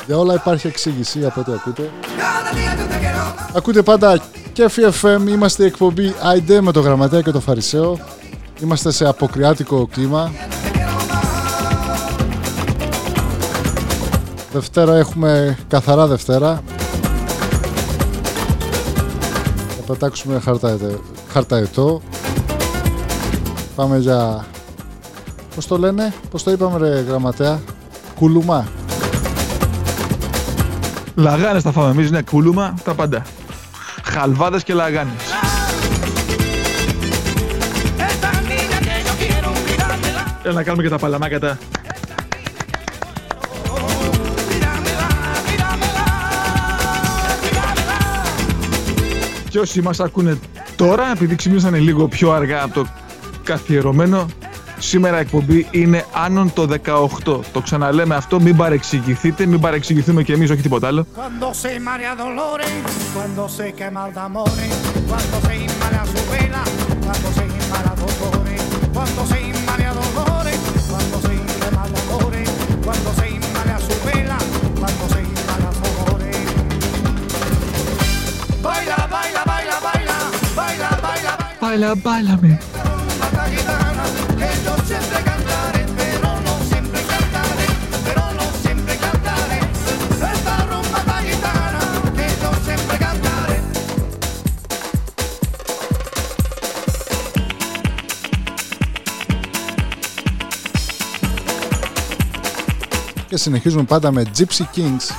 Για 0.06 0.18
όλα 0.18 0.34
υπάρχει 0.34 0.66
εξήγηση 0.66 1.24
από 1.24 1.40
ό,τι 1.40 1.52
ακούτε. 1.52 1.90
Ακούτε 3.56 3.82
πάντα 3.82 4.20
και 4.52 4.70
FM, 4.76 5.28
είμαστε 5.28 5.62
η 5.62 5.66
εκπομπή 5.66 6.14
ID 6.36 6.58
με 6.60 6.72
το 6.72 6.80
Γραμματέα 6.80 7.20
και 7.20 7.30
το 7.30 7.40
Φαρισαίο. 7.40 7.98
Είμαστε 8.62 8.92
σε 8.92 9.08
αποκριάτικο 9.08 9.86
κλίμα. 9.86 10.32
Δευτέρα 14.52 14.96
έχουμε 14.96 15.58
καθαρά 15.68 16.06
Δευτέρα. 16.06 16.62
Θα 19.76 19.82
πετάξουμε 19.86 20.40
χαρταετό. 20.40 21.00
χαρταετό. 21.32 22.02
Πάμε 23.74 23.98
για... 23.98 24.44
Πώς 25.54 25.66
το 25.66 25.78
λένε, 25.78 26.14
πώς 26.30 26.42
το 26.42 26.50
είπαμε 26.50 26.78
ρε 26.78 27.00
γραμματέα. 27.00 27.60
Κουλουμά. 28.14 28.66
Λαγάνες 31.14 31.62
θα 31.62 31.72
φάμε 31.72 31.90
εμείς, 31.90 32.10
ναι, 32.10 32.22
κούλουμα, 32.22 32.74
τα 32.84 32.94
πάντα. 32.94 33.22
Χαλβάδες 34.04 34.62
και 34.64 34.74
λαγάνες. 34.74 35.12
Έλα 40.42 40.54
να 40.54 40.62
κάνουμε 40.62 40.82
και 40.82 40.88
τα 40.88 40.98
παλαμάκια 40.98 41.40
τα. 41.40 41.58
Και 49.48 49.58
όσοι 49.58 49.80
μας 49.82 50.00
ακούνε 50.00 50.38
τώρα, 50.76 51.10
επειδή 51.12 51.34
ξυπνήσανε 51.34 51.78
λίγο 51.78 52.08
πιο 52.08 52.32
αργά 52.32 52.62
από 52.62 52.74
το 52.74 52.86
καθιερωμένο, 53.42 54.26
σήμερα 54.84 55.16
η 55.16 55.20
εκπομπή 55.20 55.66
είναι 55.70 56.04
άνον 56.12 56.52
το 56.52 56.68
18. 57.24 57.40
Το 57.52 57.60
ξαναλέμε 57.60 58.14
αυτό, 58.14 58.40
μην 58.40 58.56
παρεξηγηθείτε, 58.56 59.46
μην 59.46 59.60
παρεξηγηθούμε 59.60 60.22
και 60.22 60.32
εμείς, 60.32 60.50
όχι 60.50 60.62
τίποτα 60.62 60.86
άλλο. 60.86 61.06
Cuando 61.16 61.48
se 61.62 61.72
marea 61.88 62.12
dolores, 62.24 62.72
cuando 63.14 63.44
se 63.56 63.66
Και 103.34 103.40
συνεχίζουμε 103.40 103.82
πάντα 103.82 104.12
με 104.12 104.24
Gypsy 104.38 104.62
Kings. 104.76 105.14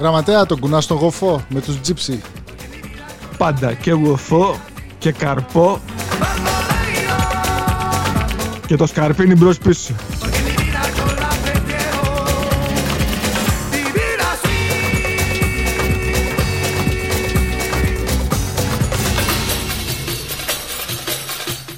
Γραμματέα, 0.00 0.46
τον 0.46 0.58
κουνά 0.58 0.80
στον 0.80 0.96
γοφό 0.96 1.44
με 1.48 1.60
τους 1.60 1.76
Gypsy. 1.86 2.18
Πάντα 3.36 3.74
και 3.74 3.92
γοφό 3.92 4.56
και 4.98 5.12
καρπό 5.12 5.80
και 8.66 8.76
το 8.76 8.86
σκαρπίνι 8.86 9.34
μπρος 9.34 9.58
πίσω. 9.58 9.94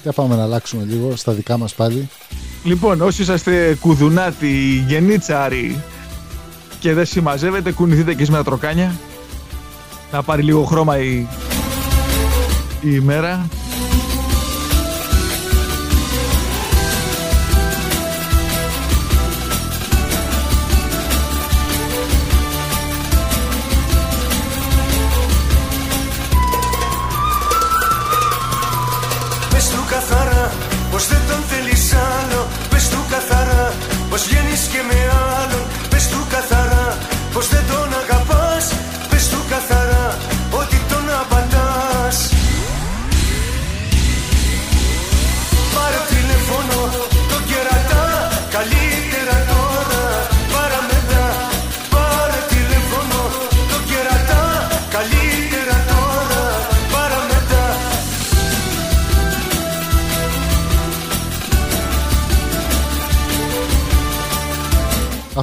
Για 0.04 0.12
πάμε 0.12 0.36
να 0.36 0.42
αλλάξουμε 0.42 0.84
λίγο 0.84 1.16
στα 1.16 1.32
δικά 1.32 1.58
μας 1.58 1.74
πάλι. 1.74 2.08
Λοιπόν, 2.64 3.00
όσοι 3.00 3.22
είσαστε 3.22 3.76
κουδουνάτοι, 3.80 4.84
γενίτσαροι 4.88 5.82
και 6.78 6.92
δεν 6.92 7.06
συμμαζεύετε, 7.06 7.72
κουνηθείτε 7.72 8.10
και 8.10 8.16
εσείς 8.16 8.30
με 8.30 8.36
τα 8.36 8.44
τροκάνια. 8.44 8.94
Να 10.12 10.22
πάρει 10.22 10.42
λίγο 10.42 10.64
χρώμα 10.64 10.98
η, 10.98 11.26
η 12.80 12.88
ημέρα. 12.92 13.48
Πως 30.94 31.08
δεν 31.08 31.22
τον 31.28 31.42
θέλεις 31.50 31.92
άλλο 31.92 32.40
Πες 32.70 32.88
του 32.88 33.00
καθαρά. 33.10 33.72
Πως 34.10 34.22
βγαίνεις 34.26 34.62
και 34.72 34.80
με 34.88 34.98
άλλον 35.40 35.64
Πες 35.90 36.08
του 36.08 36.20
καθαρά. 36.32 36.98
Πως 37.32 37.48
δεν 37.48 37.64
τον 37.70 37.83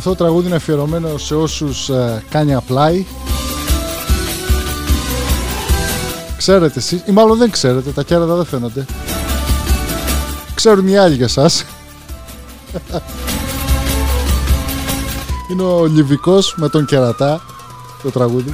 Αυτό 0.02 0.14
το 0.14 0.24
τραγούδι 0.24 0.48
είναι 0.48 0.56
αφιερωμένο 0.56 1.18
σε 1.18 1.36
όσους 1.36 1.90
ε, 1.90 2.24
κάνει 2.30 2.54
απλάι. 2.54 3.06
Ξέρετε 6.38 6.80
εσείς, 6.80 7.04
ή 7.06 7.12
μάλλον 7.12 7.38
δεν 7.38 7.52
ξέρετε, 7.52 7.90
τα 7.92 8.04
κέρατα 8.04 8.36
δεν 8.36 8.46
φαίνονται. 8.46 8.86
Ξέρουν 10.56 10.88
οι 10.88 10.98
άλλοι 10.98 11.16
για 11.16 11.28
σας. 11.28 11.66
Είναι 15.52 15.64
ο 15.64 15.86
Λιβικός 15.86 16.56
με 16.58 16.70
τον 16.70 16.86
κερατά, 16.86 17.42
το 18.04 18.12
τραγούδι. 18.12 18.54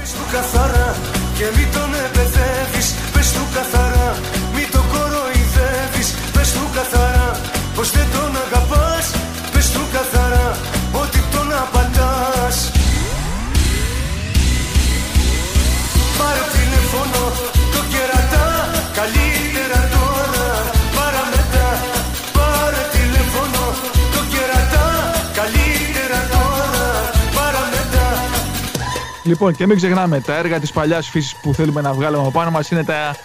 Λοιπόν, 29.27 29.55
και 29.55 29.65
μην 29.65 29.77
ξεχνάμε, 29.77 30.19
τα 30.19 30.35
έργα 30.35 30.59
της 30.59 30.71
παλιάς 30.71 31.09
φύσης 31.09 31.35
που 31.41 31.53
θέλουμε 31.53 31.81
να 31.81 31.93
βγάλουμε 31.93 32.21
από 32.21 32.31
πάνω 32.31 32.51
μας 32.51 32.69
είναι 32.69 32.83
τα 32.83 33.15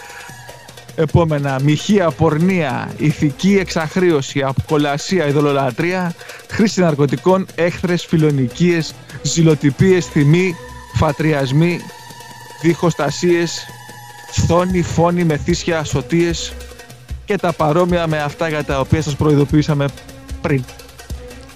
επόμενα. 0.95 1.59
Μοιχεία, 1.62 2.11
πορνεία, 2.11 2.91
ηθική 2.97 3.57
εξαχρίωση, 3.61 4.43
αποκολασία, 4.43 5.27
ειδωλολατρία, 5.27 6.15
χρήση 6.51 6.81
ναρκωτικών, 6.81 7.47
έχθρες, 7.55 8.05
φιλονικίες, 8.05 8.95
ζηλοτυπίες, 9.23 10.07
θυμοί, 10.07 10.57
φατριασμοί, 10.95 11.81
δίχοστασίες, 12.62 13.67
φθόνη, 14.31 14.83
φόνη, 14.83 15.25
μεθύσια, 15.25 15.85
σωτίες 15.85 16.53
και 17.25 17.37
τα 17.37 17.53
παρόμοια 17.53 18.07
με 18.07 18.19
αυτά 18.19 18.49
για 18.49 18.65
τα 18.65 18.81
οποία 18.81 19.03
σας 19.03 19.17
προειδοποιήσαμε 19.17 19.87
πριν. 20.41 20.65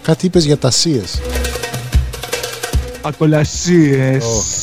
Κάτι 0.02 0.26
είπες 0.26 0.44
για 0.44 0.56
τα 0.56 0.70
σίες. 0.70 1.20
Ακολασίες. 3.06 4.24
Πάρε 4.24 4.55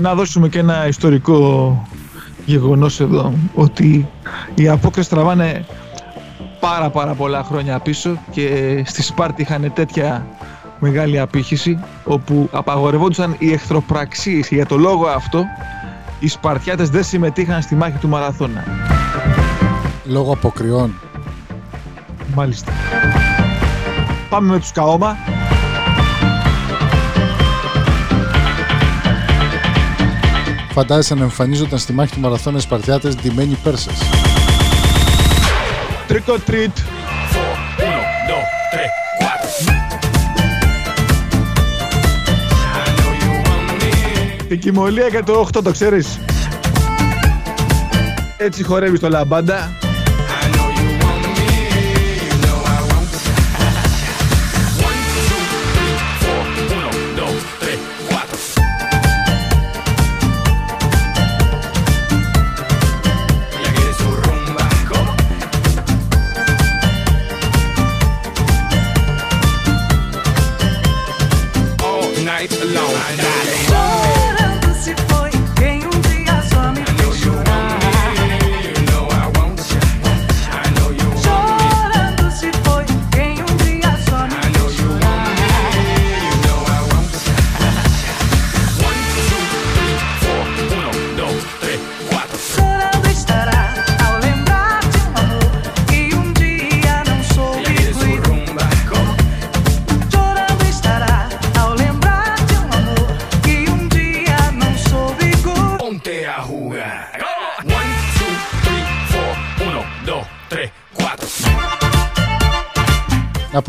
Και 0.00 0.06
να 0.06 0.14
δώσουμε 0.14 0.48
και 0.48 0.58
ένα 0.58 0.86
ιστορικό 0.86 1.86
γεγονός 2.44 3.00
εδώ 3.00 3.32
ότι 3.54 4.08
οι 4.54 4.68
απόκρες 4.68 5.08
τραβάνε 5.08 5.64
πάρα 6.60 6.90
πάρα 6.90 7.14
πολλά 7.14 7.44
χρόνια 7.44 7.78
πίσω 7.78 8.18
και 8.30 8.82
στη 8.86 9.02
Σπάρτη 9.02 9.42
είχαν 9.42 9.72
τέτοια 9.74 10.26
μεγάλη 10.78 11.18
απήχηση 11.18 11.78
όπου 12.04 12.48
απαγορευόντουσαν 12.52 13.36
οι 13.38 13.52
εχθροπραξίες 13.52 14.48
και 14.48 14.54
για 14.54 14.66
το 14.66 14.76
λόγο 14.76 15.06
αυτό 15.06 15.44
οι 16.18 16.28
Σπαρτιάτες 16.28 16.90
δεν 16.90 17.04
συμμετείχαν 17.04 17.62
στη 17.62 17.74
μάχη 17.74 17.98
του 17.98 18.08
Μαραθώνα. 18.08 18.64
Λόγω 20.04 20.32
αποκριών. 20.32 20.94
Μάλιστα. 22.34 22.72
Πάμε 24.30 24.52
με 24.52 24.58
τους 24.58 24.72
Καόμα. 24.72 25.16
Φαντάζεσαι 30.72 31.14
να 31.14 31.22
εμφανίζονταν 31.22 31.78
στη 31.78 31.92
μάχη 31.92 32.14
του 32.14 32.20
Μαραθώνα 32.20 32.58
οι 32.58 32.60
Σπαρτιάτες 32.60 33.14
ντυμένοι 33.14 33.58
Πέρσες. 33.62 33.98
Trick 36.08 36.32
or 36.32 36.50
treat. 36.50 36.72
Την 44.48 44.58
κοιμωλία 44.58 45.06
για 45.06 45.24
το 45.24 45.48
8 45.52 45.62
το 45.62 45.70
ξέρεις. 45.70 46.18
Έτσι 48.36 48.62
χορεύεις 48.62 49.00
το 49.00 49.08
λαμπάντα. 49.08 49.79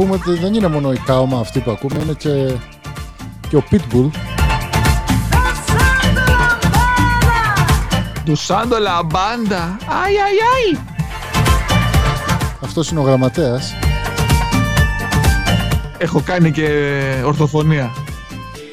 Πούμε 0.01 0.13
ότι 0.15 0.39
δεν 0.39 0.53
είναι 0.53 0.67
μόνο 0.67 0.91
η 0.91 0.97
Κάωμα 0.97 1.39
αυτή 1.39 1.59
που 1.59 1.71
ακούμε, 1.71 1.99
είναι 2.03 2.13
και, 2.13 2.55
και 3.49 3.55
ο 3.55 3.63
Pitbull. 3.71 4.09
Του 8.25 8.35
Σάντο 8.35 8.77
Λαμπάντα. 8.79 9.77
Αϊ, 10.03 10.13
αϊ, 10.13 10.37
αϊ. 10.53 10.79
Αυτός 12.61 12.89
είναι 12.89 12.99
ο 12.99 13.03
γραμματέας. 13.03 13.73
Έχω 15.97 16.21
κάνει 16.25 16.51
και 16.51 16.67
ορθοφωνία. 17.25 17.91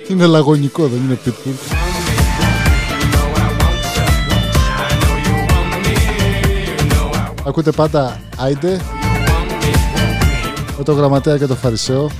Είναι 0.08 0.26
λαγωνικό, 0.26 0.86
δεν 0.86 1.00
είναι 1.02 1.18
Pitbull. 1.24 1.76
Ακούτε 7.44 7.70
πάντα 7.70 8.20
Άιντε 8.36 8.80
με 8.92 8.97
το 10.88 10.94
γραμματέα 10.94 11.38
και 11.38 11.46
το 11.46 11.54
φαρισαίο. 11.54 12.10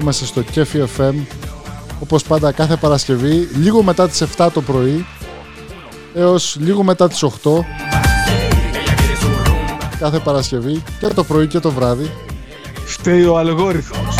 Είμαστε 0.00 0.24
στο 0.24 0.42
Κέφι 0.42 0.84
FM 0.96 1.14
όπως 2.00 2.22
πάντα 2.22 2.52
κάθε 2.52 2.76
Παρασκευή 2.76 3.48
λίγο 3.60 3.82
μετά 3.82 4.08
τις 4.08 4.22
7 4.36 4.48
το 4.52 4.62
πρωί 4.62 5.06
έως 6.14 6.56
λίγο 6.60 6.82
μετά 6.82 7.08
τις 7.08 7.24
8 7.24 7.28
κάθε 9.98 10.18
Παρασκευή 10.18 10.82
και 11.00 11.06
το 11.06 11.24
πρωί 11.24 11.46
και 11.46 11.58
το 11.58 11.70
βράδυ 11.70 12.10
Φταίει 12.84 13.24
ο 13.24 13.38
αλγόριθμος. 13.38 14.16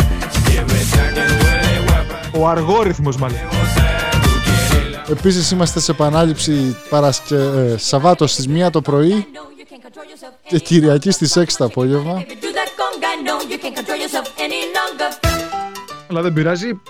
Ο 2.39 2.47
αργόριθμος 2.47 3.17
μάλλον. 3.17 3.37
Επίσης 5.09 5.51
είμαστε 5.51 5.79
σε 5.79 5.91
επανάληψη 5.91 6.77
Παρασκε... 6.89 7.35
ε, 7.35 7.77
Σαββάτος 7.77 8.31
στις 8.31 8.45
1 8.65 8.69
το 8.71 8.81
πρωί 8.81 9.27
και 10.47 10.59
Κυριακή 10.59 11.11
στις 11.11 11.37
6 11.37 11.43
το 11.57 11.65
απόγευμα. 11.65 12.25
Can't 13.65 13.77
control 13.79 13.99
yourself 14.03 14.27
any 14.45 14.61
longer. 14.77 15.11
Αλλά 16.09 16.21
δεν 16.21 16.33
πειράζει. 16.33 16.81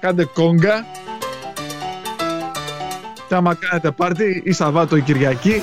Κάντε 0.00 0.24
κόγκα. 0.24 0.86
Και 3.28 3.34
άμα 3.34 3.54
κάνετε 3.54 3.90
πάρτι 3.90 4.42
ή 4.44 4.52
Σαββάτο 4.52 4.96
ή 4.96 5.02
Κυριακή, 5.02 5.62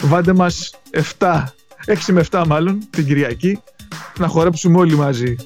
Βάλτε 0.00 0.32
μας 0.32 0.74
7, 1.18 1.44
6 1.86 2.12
με 2.12 2.24
7 2.30 2.44
μάλλον, 2.46 2.78
την 2.90 3.06
Κυριακή, 3.06 3.62
να 4.18 4.26
χορέψουμε 4.26 4.78
όλοι 4.78 4.94
μαζί. 4.94 5.36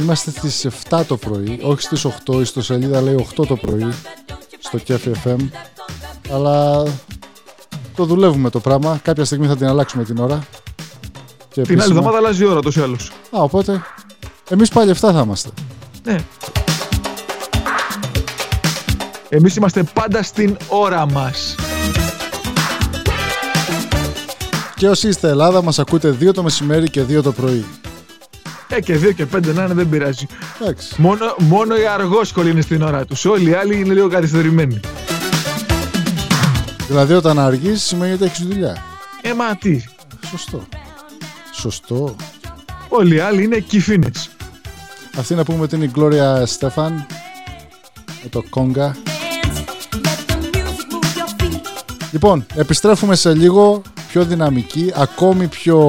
Είμαστε 0.00 0.30
στις 0.30 0.66
7 0.88 1.04
το 1.06 1.16
πρωί, 1.16 1.58
όχι 1.62 1.82
στις 1.82 2.04
8, 2.04 2.34
η 2.34 2.40
ιστοσελίδα 2.40 3.00
λέει 3.00 3.26
8 3.36 3.46
το 3.46 3.56
πρωί 3.56 3.94
στο 4.58 4.78
KFM 4.86 5.12
FM. 5.24 5.48
Αλλά 6.30 6.84
το 7.96 8.04
δουλεύουμε 8.04 8.50
το 8.50 8.60
πράγμα. 8.60 9.00
Κάποια 9.02 9.24
στιγμή 9.24 9.46
θα 9.46 9.56
την 9.56 9.66
αλλάξουμε 9.66 10.04
την 10.04 10.18
ώρα. 10.18 10.42
Και 11.52 11.60
Την 11.62 11.70
άλλη 11.70 11.72
επίσημα- 11.72 11.84
εβδομάδα 11.98 12.16
αλλάζει 12.16 12.42
η 12.42 12.46
ώρα 12.46 12.60
τόσο 12.60 12.80
ή 12.80 12.82
άλλως. 12.82 13.08
Α, 13.08 13.42
οπότε 13.42 13.82
εμείς 14.48 14.68
πάλι 14.68 14.90
7 14.90 15.12
θα 15.12 15.20
είμαστε. 15.24 15.48
Ναι. 16.04 16.16
Εμείς 19.28 19.56
είμαστε 19.56 19.82
πάντα 19.82 20.22
στην 20.22 20.56
ώρα 20.68 21.06
μας. 21.10 21.54
Και 24.74 24.88
όσοι 24.88 25.08
είστε 25.08 25.28
Ελλάδα, 25.28 25.62
μας 25.62 25.78
ακούτε 25.78 26.10
2 26.20 26.32
το 26.32 26.42
μεσημέρι 26.42 26.90
και 26.90 27.02
2 27.02 27.22
το 27.22 27.32
πρωί. 27.32 27.64
Ε, 28.68 28.80
και 28.80 28.96
δύο 28.96 29.12
και 29.12 29.26
πέντε 29.26 29.52
να 29.52 29.64
είναι, 29.64 29.74
δεν 29.74 29.88
πειράζει. 29.88 30.26
Εντάξει. 30.60 30.94
Μόνο, 30.96 31.34
μόνο 31.38 31.76
οι 31.76 31.86
αργόσχολοι 31.86 32.50
είναι 32.50 32.60
στην 32.60 32.82
ώρα 32.82 33.04
τους. 33.04 33.24
Όλοι 33.24 33.50
οι 33.50 33.52
άλλοι 33.54 33.80
είναι 33.80 33.94
λίγο 33.94 34.08
καθυστερημένοι. 34.08 34.80
Δηλαδή, 36.88 37.12
όταν 37.12 37.38
αργείς 37.38 37.82
σημαίνει 37.82 38.12
ότι 38.12 38.24
έχεις 38.24 38.46
δουλειά. 38.46 38.82
Ε, 39.22 39.34
μα 39.34 39.56
τι. 39.56 39.84
Σωστό. 40.30 40.62
Σωστό. 41.62 42.14
Όλοι 42.88 43.14
οι 43.14 43.18
άλλοι 43.18 43.42
είναι 43.42 43.58
κυφίνες. 43.58 44.30
Αυτή 45.16 45.34
να 45.34 45.44
πούμε 45.44 45.62
ότι 45.62 45.76
είναι 45.76 45.84
η 45.84 45.90
Gloria 45.96 46.42
Στέφαν 46.44 47.06
με 48.22 48.28
το 48.30 48.42
Conga. 48.54 48.90
Λοιπόν, 52.12 52.46
επιστρέφουμε 52.54 53.14
σε 53.14 53.34
λίγο 53.34 53.82
πιο 54.08 54.24
δυναμική, 54.24 54.92
ακόμη 54.94 55.46
πιο 55.46 55.80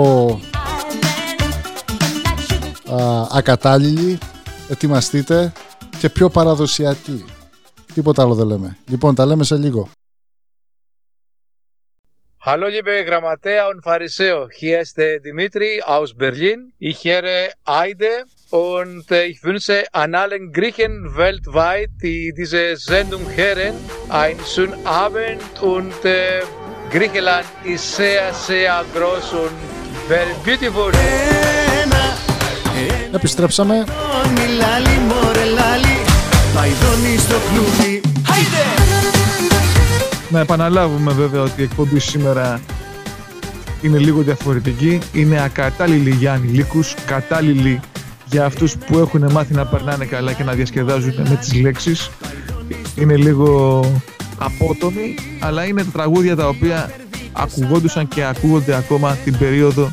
α, 2.92 3.28
ακατάλληλη. 3.32 4.18
Ετοιμαστείτε 4.70 5.52
και 6.00 6.10
πιο 6.10 6.30
παραδοσιακή. 6.30 7.26
Τίποτα 7.94 8.22
άλλο 8.22 8.36
δεν 8.36 8.48
λέμε. 8.48 8.78
Λοιπόν, 8.88 9.16
τα 9.16 9.26
λέμε 9.26 9.44
σε 9.44 9.56
λίγο. 9.58 9.90
Hallo 12.46 12.68
liebe 12.68 13.06
Grammatea 13.06 13.70
und 13.70 13.82
Pharisäer, 13.82 14.50
hier 14.52 14.82
ist 14.82 14.98
der 14.98 15.22
Dimitri 15.22 15.82
aus 15.82 16.14
Berlin. 16.14 16.74
Ich 16.78 17.06
höre 17.06 17.52
Eide 17.64 18.26
und 18.50 19.10
äh, 19.12 19.28
ich 19.28 19.42
wünsche 19.46 19.86
an 19.94 20.14
allen 20.14 20.52
Griechen 20.52 21.16
weltweit, 21.16 21.92
die 22.02 22.34
diese 22.36 22.76
Sendung 22.76 23.22
hören, 23.34 23.76
einen 24.10 24.42
schönen 24.46 24.86
Abend 24.86 25.42
und 25.62 26.04
äh, 26.04 26.42
Griechenland 26.92 27.46
ist 27.64 27.96
sehr, 27.96 28.34
sehr 28.34 28.84
groß 28.94 29.32
und 29.44 29.58
very 30.10 30.36
beautiful. 30.44 30.92
Επιστρέψαμε. 33.14 33.76
Λάλι, 33.76 34.56
λάλι, 34.58 35.00
μωρέ, 35.08 35.46
λάλι, 35.46 35.98
παϊδώνει 36.54 37.18
στο 37.18 37.36
κλουβί. 37.50 38.02
Να 40.34 40.40
επαναλάβουμε 40.40 41.12
βέβαια 41.12 41.42
ότι 41.42 41.62
η 41.62 41.64
εκπομπή 41.64 42.00
σήμερα 42.00 42.62
είναι 43.82 43.98
λίγο 43.98 44.22
διαφορετική. 44.22 45.00
Είναι 45.14 45.44
ακατάλληλη 45.44 46.10
για 46.10 46.34
ανηλίκους, 46.34 46.94
κατάλληλη 47.06 47.80
για 48.26 48.46
αυτούς 48.46 48.76
που 48.78 48.98
έχουν 48.98 49.32
μάθει 49.32 49.54
να 49.54 49.66
περνάνε 49.66 50.06
καλά 50.06 50.34
και 50.34 50.44
να 50.44 50.54
διασκεδάζουν 50.54 51.14
με 51.30 51.36
τις 51.36 51.54
λέξεις. 51.54 52.10
Είναι 52.96 53.16
λίγο 53.16 53.80
απότομη, 54.38 55.16
αλλά 55.40 55.66
είναι 55.66 55.84
τα 55.84 55.90
τραγούδια 55.94 56.36
τα 56.36 56.48
οποία 56.48 56.92
ακουγόντουσαν 57.32 58.08
και 58.08 58.24
ακούγονται 58.24 58.76
ακόμα 58.76 59.18
την 59.24 59.38
περίοδο 59.38 59.92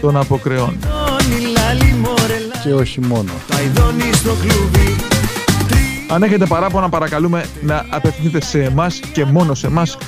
των 0.00 0.16
αποκρεών. 0.16 0.76
Λάλι, 0.84 1.46
λάλι, 1.56 1.92
μωρέ, 1.92 2.38
λάλι, 2.38 2.62
Και 2.62 2.74
όχι 2.74 3.00
μόνο. 3.00 3.30
παϊδώνει 3.46 4.12
στο 4.12 4.30
κλουβί. 4.40 5.15
Αν 6.08 6.22
έχετε 6.22 6.46
παράπονα 6.46 6.88
παρακαλούμε 6.88 7.44
να 7.62 7.84
απευθυνθείτε 7.90 8.44
σε 8.44 8.62
εμάς 8.62 9.00
και 9.12 9.24
μόνο 9.24 9.54
σε 9.54 9.66
εμάς, 9.66 9.98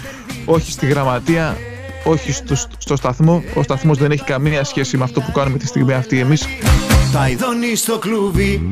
όχι 0.45 0.71
στη 0.73 0.87
γραμματεία, 0.87 1.57
όχι 2.05 2.33
στο, 2.33 2.55
στο 2.79 2.97
σταθμό. 2.97 3.43
Ο 3.55 3.63
σταθμός 3.63 3.99
δεν 3.99 4.11
έχει 4.11 4.25
καμία 4.25 4.65
σχέση 4.65 4.97
με 4.97 5.05
αυτό 5.05 5.21
που 5.21 5.33
κάνουμε 5.33 5.59
τη 5.59 5.67
στιγμή 5.67 5.93
αυτή 5.93 6.19
εμείς. 6.19 6.47
Παϊδώνει 7.13 7.75
στο 7.77 7.99
κλουβί. 7.99 8.63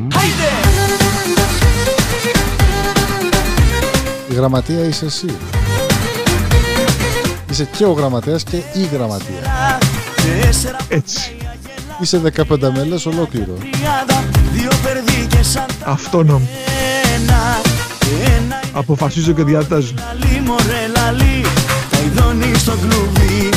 Η 4.30 4.34
γραμματεία 4.34 4.84
είσαι 4.84 5.04
εσύ. 5.04 5.36
Είσαι 7.50 7.68
και 7.76 7.84
ο 7.84 7.92
γραμματέας 7.92 8.42
και 8.42 8.56
η 8.56 8.88
γραμματεία. 8.92 9.36
Τέσσερα 10.42 10.76
Έτσι, 10.88 11.36
Είσαι 12.00 12.20
15 12.50 12.70
μέλες 12.74 13.06
ολόκληρο. 13.06 13.52
τριάδα, 13.52 14.24
δύο 14.52 14.70
περδί 14.82 15.26
και 15.26 15.42
σαν 15.42 15.66
τα 15.84 15.90
αυτόνομο. 15.90 16.48
Ένα. 18.76 18.80
Ένα 18.80 18.80
Αποφασίζω 18.80 19.32
και 19.32 19.42
διατάζω. 19.44 19.94
λαλί, 19.96 20.40
μωρέ, 20.46 20.82
λαλί, 20.96 21.44
παϊδώνει 21.90 22.58
στο 22.58 22.72
κλουβί. 22.72 23.48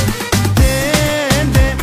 Πέντε, 0.53 1.75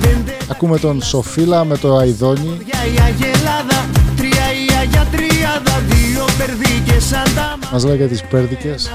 πέντε 0.00 0.36
Ακούμε 0.50 0.78
τον 0.78 1.02
Σοφίλα 1.02 1.64
με 1.64 1.76
το 1.78 1.96
Αϊδόνι. 1.96 2.58
για 2.64 2.84
η 2.84 2.98
Αγελάδα, 3.04 3.88
τρία 4.16 4.52
η 4.52 4.76
Αγία 4.80 5.06
Τριάδα, 5.10 5.82
δύο 5.88 6.24
περδί 6.38 6.82
και 6.84 7.00
σαν 7.00 7.34
τα 7.34 7.58
Μας 7.72 7.84
λέει 7.84 7.96
για 7.96 8.08
τις 8.08 8.22
πέρδικες. 8.22 8.90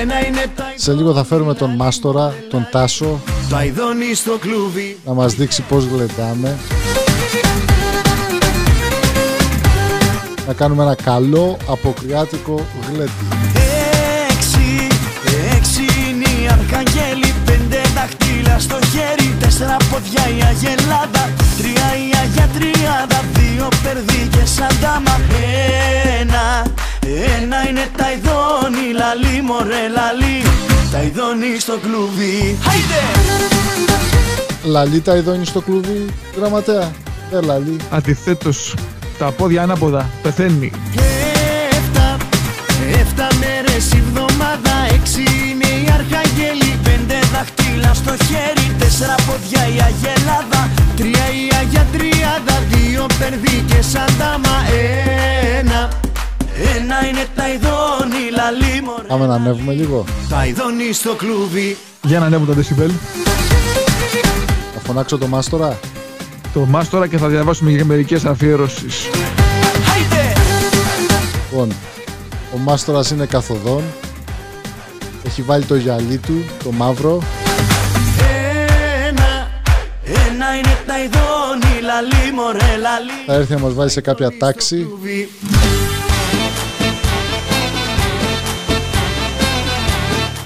Ένα 0.00 0.26
είναι 0.26 0.46
τα 0.56 0.72
Σε 0.74 0.92
λίγο 0.92 1.14
θα 1.14 1.24
φέρουμε 1.24 1.54
τον 1.54 1.70
Μάστορα, 1.76 2.34
τον 2.50 2.68
Τάσο, 2.70 3.20
παϊδώνει 3.50 4.14
στο 4.14 4.38
κλουβί. 4.40 4.96
να 5.06 5.12
μας 5.12 5.34
δείξει 5.34 5.62
πώς 5.62 5.84
γλεντάμε. 5.84 6.58
Να 10.46 10.52
κάνουμε 10.52 10.82
ένα 10.82 10.94
καλό 10.94 11.56
αποκριάτικο 11.68 12.66
γλέντι. 12.92 13.10
Έξι, 14.30 14.86
έξι 15.56 15.82
είναι 15.82 16.28
η 16.42 16.48
Αρχαγγέλη 16.56 17.34
Πέντε 17.44 17.80
δαχτύλα 17.94 18.58
στο 18.58 18.78
χέρι 18.92 19.34
Τέσσερα 19.40 19.76
πόδια 19.90 20.24
η 20.36 20.40
Αγελάδα 20.48 21.24
Τρία 21.58 21.88
η 22.04 22.08
Αγία 22.22 22.48
Τριάδα 22.54 23.20
Δύο 23.32 23.68
περδί 23.82 24.28
και 24.30 24.44
σαν 24.44 24.72
τάμα 24.80 25.16
Ένα, 26.20 26.44
ένα 27.36 27.68
είναι 27.68 27.86
τα 27.96 28.06
ειδώνη 28.12 28.86
Λαλή 29.00 29.42
μωρέ 29.42 29.84
λαλή 29.96 30.42
Τα 30.92 31.02
ειδώνη 31.02 31.58
στο 31.58 31.78
κλουβί 31.82 32.58
Χάιντε! 32.64 33.02
Λαλίτα 34.64 35.16
ειδώνει 35.16 35.44
στο 35.44 35.60
κλουβί, 35.60 36.06
γραμματέα. 36.36 36.90
Ε, 37.32 37.40
λαλί. 37.40 37.76
Αντιθέτως, 37.90 38.74
τα 39.18 39.30
πόδια 39.30 39.62
ανάποδα, 39.62 40.10
πεθαίνει. 40.22 40.70
Εφτά, 41.70 42.16
εφτά 43.00 43.28
μέρες 43.40 43.92
η 43.92 44.02
βδομάδα 44.08 44.74
Έξι 44.94 45.20
είναι 45.20 45.68
η 45.84 45.86
Αρχαγγέλη 45.98 46.78
Πέντε 46.82 47.18
δαχτύλα 47.32 47.94
στο 47.94 48.24
χέρι 48.26 48.66
Τέσσερα 48.78 49.14
πόδια 49.26 49.62
η 49.74 49.78
Αγελάδα 49.88 50.62
Τρία 50.96 51.26
η 51.40 51.44
Αγία 51.60 51.86
Τριάδα 51.92 52.56
Δύο 52.72 53.06
περδί 53.18 53.64
και 53.66 53.82
σαν 53.82 54.10
τάμα 54.18 54.56
Ένα, 55.58 55.80
ένα 56.76 56.96
είναι 57.08 57.26
τα 57.36 57.44
ειδώνη 57.52 58.22
Λαλή 58.38 58.82
μωρέ 58.82 59.06
Πάμε 59.08 59.26
να 59.26 59.34
ανέβουμε 59.34 59.72
λίγο. 59.72 60.04
Τα 60.28 60.46
ειδώνη 60.46 60.92
στο 60.92 61.14
κλουβί 61.14 61.76
Για 62.02 62.18
να 62.18 62.26
ανέβουν 62.26 62.46
τα 62.46 62.52
δεσιμπέλ. 62.52 62.90
Να 64.74 64.80
φωνάξω 64.80 65.18
το 65.18 65.26
Μάστορα. 65.26 65.78
Το 66.52 66.60
μάστορα 66.60 67.06
και 67.06 67.16
θα 67.18 67.28
διαβάσουμε 67.28 67.72
και 67.72 67.84
μερικές 67.84 68.24
αφιερώσεις. 68.24 69.08
Χάιντε! 69.84 70.32
Λοιπόν, 71.50 71.72
ο 72.54 72.58
Μάστορας 72.58 73.10
είναι 73.10 73.26
καθοδόν. 73.26 73.82
Έχει 75.26 75.42
βάλει 75.42 75.64
το 75.64 75.76
γυαλί 75.76 76.18
του, 76.18 76.44
το 76.64 76.72
μαύρο. 76.72 77.22
Ένα, 79.08 79.50
ένα 80.04 80.56
είναι 80.56 80.78
τα 80.86 80.98
ειδώνη 80.98 81.80
Λαλή 81.82 82.32
μωρέ 82.34 82.76
λαλή 82.80 83.10
Θα 83.26 83.34
έρθει 83.34 83.52
να 83.52 83.58
μας 83.58 83.74
βάλει 83.74 83.90
σε 83.90 84.00
κάποια 84.00 84.36
τάξη. 84.38 84.76
κλουβί. 84.76 85.28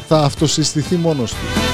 Θα 0.08 0.18
αυτοσυστηθεί 0.18 0.96
μόνος 0.96 1.30
του. 1.30 1.65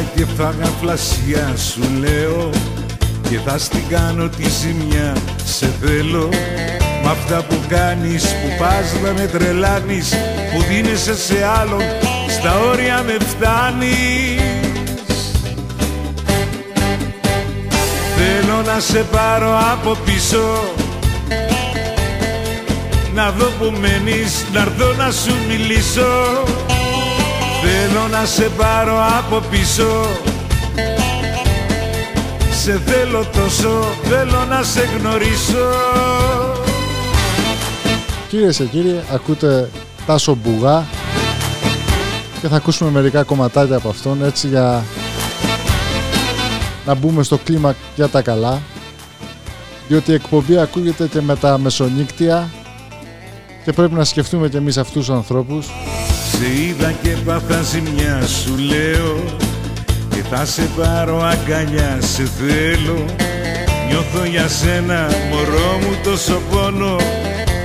Σε 0.00 0.06
είδα 0.06 0.12
και 0.14 0.42
φάγα 0.42 0.70
φλασιά 0.80 1.56
σου 1.56 1.80
λέω. 2.00 2.50
Και 3.30 3.38
θα 3.46 3.58
στην 3.58 3.88
κάνω 3.88 4.28
τη 4.28 4.48
ζημιά 4.48 5.16
Σε 5.44 5.68
θέλω. 5.80 6.28
Μ' 7.04 7.08
αυτά 7.08 7.44
που 7.48 7.54
κάνεις 7.68 8.24
Που 8.24 8.48
πας 8.58 9.00
να 9.02 9.12
με 9.12 9.26
τρελάνεις. 9.26 10.14
Που 10.52 10.62
δίνεσαι 10.68 11.16
σε 11.16 11.44
άλλον 11.60 11.80
στα 12.28 12.58
όρια 12.70 13.02
με 13.06 13.16
φτάνεις. 13.20 14.40
Θέλω 18.16 18.62
να 18.74 18.80
σε 18.80 19.04
πάρω 19.10 19.58
από 19.72 19.96
πίσω. 20.04 20.74
Να 23.14 23.30
δω 23.30 23.46
που 23.58 23.72
μένεις, 23.80 24.44
να 24.52 24.60
έρθω 24.60 24.92
να 24.92 25.10
σου 25.10 25.34
μιλήσω 25.48 26.08
Θέλω 27.62 28.08
να 28.10 28.24
σε 28.24 28.50
πάρω 28.56 28.98
από 29.18 29.42
πίσω. 29.50 30.06
Σε 32.52 32.80
θέλω 32.86 33.24
τόσο, 33.32 33.82
θέλω 34.02 34.44
να 34.48 34.62
σε 34.62 34.80
γνωρίσω. 34.80 35.68
Κυρίες 38.28 38.56
και 38.56 38.64
κύριοι, 38.64 39.00
ακούτε 39.12 39.70
Τάσο 40.06 40.34
Μπουγά 40.34 40.84
και 42.40 42.48
θα 42.48 42.56
ακούσουμε 42.56 42.90
μερικά 42.90 43.22
κομματάκια 43.22 43.76
από 43.76 43.88
αυτόν 43.88 44.24
έτσι 44.24 44.48
για 44.48 44.84
να 46.86 46.94
μπούμε 46.94 47.22
στο 47.22 47.38
κλίμα 47.38 47.74
για 47.96 48.08
τα 48.08 48.22
καλά. 48.22 48.62
Διότι 49.88 50.10
η 50.10 50.14
εκπομπή 50.14 50.58
ακούγεται 50.58 51.06
και 51.06 51.20
με 51.20 51.36
τα 51.36 51.58
μεσονύκτια 51.58 52.50
και 53.64 53.72
πρέπει 53.72 53.94
να 53.94 54.04
σκεφτούμε 54.04 54.48
και 54.48 54.56
εμείς 54.56 54.78
αυτούς 54.78 55.06
τους 55.06 55.14
ανθρώπους 55.14 55.68
Σε 56.32 56.46
είδα 56.60 56.92
και 57.02 57.08
πάθα 57.08 57.62
ζημιά 57.62 58.26
σου 58.26 58.56
λέω. 58.56 59.24
Και 60.10 60.22
θα 60.30 60.44
σε 60.44 60.68
πάρω 60.76 61.22
αγκαλιά 61.22 61.98
σε 62.00 62.28
θέλω. 62.38 63.04
Νιώθω 63.88 64.24
για 64.24 64.48
σένα 64.48 65.08
μωρό 65.30 65.78
μου 65.80 65.96
τόσο 66.04 66.40
πόνο. 66.50 66.96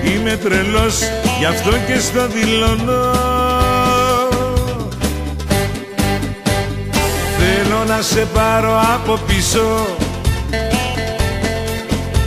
Είμαι 0.06 0.36
τρελός 0.44 0.96
γι' 1.40 1.46
αυτό 1.46 1.72
και 1.88 2.00
στο 2.00 2.28
δηλώνω. 2.28 3.12
Θέλω 7.38 7.84
να 7.88 8.02
σε 8.02 8.28
πάρω 8.34 8.80
από 8.96 9.20
πίσω. 9.28 9.88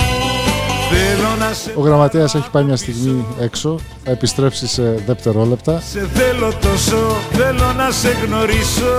Ο 1.75 1.81
γραμματέας 1.81 2.35
έχει 2.35 2.49
πάει 2.49 2.63
μια 2.63 2.75
στιγμή 2.75 3.25
έξω 3.39 3.79
θα 4.03 4.11
επιστρέψει 4.11 4.67
σε 4.67 5.03
δευτερόλεπτα. 5.05 5.81
Σε 5.91 6.09
θέλω 6.13 6.53
τόσο, 6.61 7.17
θέλω 7.31 7.73
να 7.77 7.91
σε 7.91 8.09
γνωρίσω. 8.25 8.97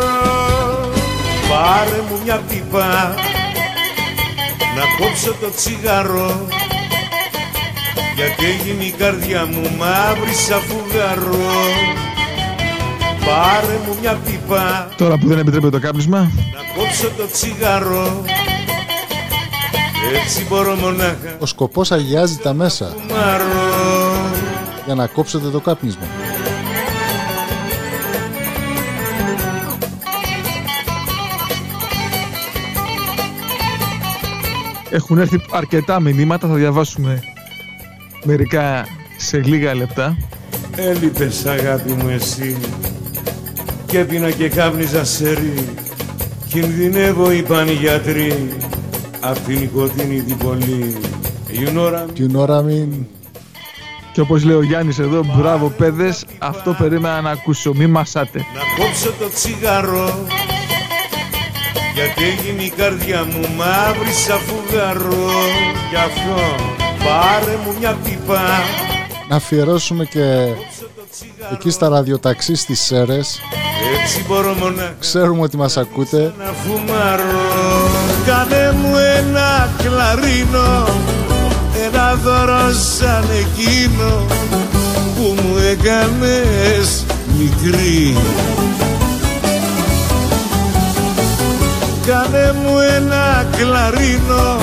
Πάρε 1.49 2.03
μου 2.09 2.21
μια 2.25 2.41
πίπα 2.49 3.15
Να 4.77 5.05
κόψω 5.05 5.35
το 5.41 5.51
τσιγάρο. 5.57 6.47
Γιατί 8.15 8.45
έγινε 8.45 8.85
η 8.85 8.91
καρδιά 8.91 9.47
μου 9.47 9.63
μαύρη 9.79 10.35
σαν 10.47 10.61
φουγαρό 10.61 11.53
Πάρε 13.25 13.79
μου 13.87 13.97
μια 14.01 14.19
πίπα 14.25 14.89
Τώρα 14.97 15.19
που 15.19 15.27
δεν 15.27 15.39
επιτρέπεται 15.39 15.79
το 15.79 15.87
κάπνισμα, 15.87 16.19
Να 16.19 16.83
κόψω 16.83 17.09
το 17.17 17.27
τσιγάρο 17.33 18.23
Έτσι 20.25 20.47
μπορώ 20.49 20.75
μονάχα. 20.75 21.37
Ο 21.39 21.47
σκοπός 21.47 21.93
αγιάζει 21.93 22.37
τα 22.37 22.53
μέσα. 22.53 22.95
Μαρώ. 23.11 23.47
Για 24.85 24.95
να 24.95 25.07
κόψετε 25.07 25.49
το 25.49 25.61
κάπνισμα. 25.61 26.07
Έχουν 34.91 35.19
έρθει 35.19 35.41
αρκετά 35.51 36.01
μηνύματα, 36.01 36.49
θα 36.49 36.55
διαβάσουμε 36.55 37.23
μερικά 38.25 38.87
σε 39.17 39.39
λίγα 39.39 39.75
λεπτά. 39.75 40.17
Έλειπες 40.77 41.47
αγάπη 41.47 41.93
μου 41.93 42.09
εσύ. 42.09 42.57
Και 43.87 43.99
έπινα 43.99 44.31
και 44.31 44.49
κάπνιζα 44.49 45.05
σερί 45.05 45.75
Κινδυνεύω 46.53 47.31
είπαν 47.31 47.69
οι 47.69 47.73
γιατροί 47.73 48.49
απ' 49.23 49.39
την 49.39 49.59
νοικοτήνη 49.59 50.23
την 50.23 50.37
πολύ 50.37 50.97
You 51.49 51.69
know 51.69 51.85
what 51.85 51.95
I 51.95 52.07
mean? 52.07 52.17
You 52.17 52.29
know 52.33 52.41
what 52.41 52.51
I 52.51 52.63
mean? 52.63 53.07
Και 54.13 54.21
όπως 54.21 54.45
λέει 54.45 54.57
ο 54.57 54.63
Γιάννης 54.63 54.99
εδώ, 54.99 55.25
μπράβο 55.37 55.69
παιδες, 55.69 56.25
αυτό 56.39 56.75
περίμενα 56.79 57.21
να 57.21 57.31
ακούσω, 57.31 57.75
μη 57.75 57.87
μασάτε. 57.87 58.39
Να 58.39 58.85
κόψω 58.85 59.13
το 59.19 59.29
τσιγάρο 59.35 60.27
γιατί 61.95 62.23
έγινε 62.25 62.63
η 62.63 62.73
καρδιά 62.77 63.25
μου 63.25 63.55
μαύρη 63.57 64.13
σαν 64.13 64.39
φουγαρό 64.39 65.31
Γι' 65.91 65.97
αυτό 65.97 66.65
πάρε 67.05 67.57
μου 67.65 67.75
μια 67.79 67.97
πίπα 68.05 68.41
Να 69.29 69.37
αφιερώσουμε 69.37 70.05
και 70.05 70.55
εκεί 71.53 71.71
στα 71.71 71.89
ραδιοταξί 71.89 72.55
στις 72.55 72.81
Σέρες 72.81 73.41
Έτσι 74.03 74.25
μπορώ 74.29 74.55
μονάχα 74.61 74.95
Ξέρουμε 75.01 75.43
ότι 75.43 75.57
μας 75.57 75.77
ακούτε. 75.77 76.33
να 76.39 76.45
φουμαρώ 76.45 77.51
Κάνε 78.27 78.73
μου 78.81 78.97
ένα 79.19 79.71
κλαρίνο 79.79 80.87
Ένα 81.87 82.15
δώρο 82.25 82.73
σαν 82.97 83.25
εκείνο 83.41 84.27
Που 85.17 85.35
μου 85.43 85.57
έκανες 85.71 87.05
μικρή. 87.39 88.17
Κάνε 92.07 92.55
μου 92.63 92.79
ένα 92.97 93.47
κλαρίνο. 93.57 94.57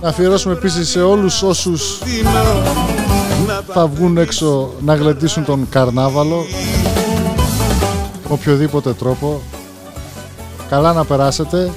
Να 0.00 0.08
αφιερώσουμε 0.08 0.54
επίσης 0.54 0.88
σε 0.88 1.02
όλους 1.02 1.42
όσους 1.42 1.98
Δίνω 2.04 2.62
να 3.46 3.60
θα 3.74 3.86
βγουν 3.86 4.16
έξω 4.18 4.70
να 4.80 4.94
γλεντήσουν 4.94 5.44
τον 5.44 5.66
καρνάβαλο. 5.70 6.36
με 6.36 6.83
οποιοδήποτε 8.34 8.92
τρόπο. 8.92 9.40
Καλά 10.70 10.92
να 10.92 11.04
περάσετε. 11.04 11.70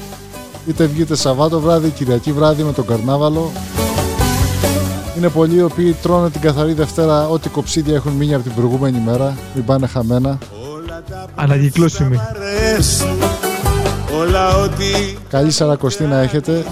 Είτε 0.68 0.86
βγείτε 0.86 1.16
Σαββάτο 1.16 1.60
βράδυ, 1.60 1.90
Κυριακή 1.90 2.32
βράδυ 2.32 2.64
με 2.64 2.74
τον 2.74 2.86
καρνάβαλο. 2.86 3.52
Είναι 5.18 5.30
πολλοί 5.30 5.56
οι 5.56 5.62
οποίοι 5.62 5.94
τρώνε 5.94 6.30
την 6.30 6.42
καθαρή 6.42 6.74
Δευτέρα 6.74 7.28
ό,τι 7.28 7.50
κοψίδια 7.50 7.96
έχουν 7.96 8.12
μείνει 8.12 8.34
από 8.34 8.44
την 8.44 8.54
προηγούμενη 8.54 9.02
μέρα 9.06 9.38
μην 9.54 9.66
πάνε 9.66 9.88
χαμένα. 9.88 10.38
Ανακυκλώσιμη. 11.36 12.20
αρέσουν 12.30 13.18
Όλα 14.20 14.56
ό,τι 14.56 15.18
καλή 15.30 15.52
σαρακοστή 15.52 16.04
να 16.04 16.20
έχετε. 16.20 16.66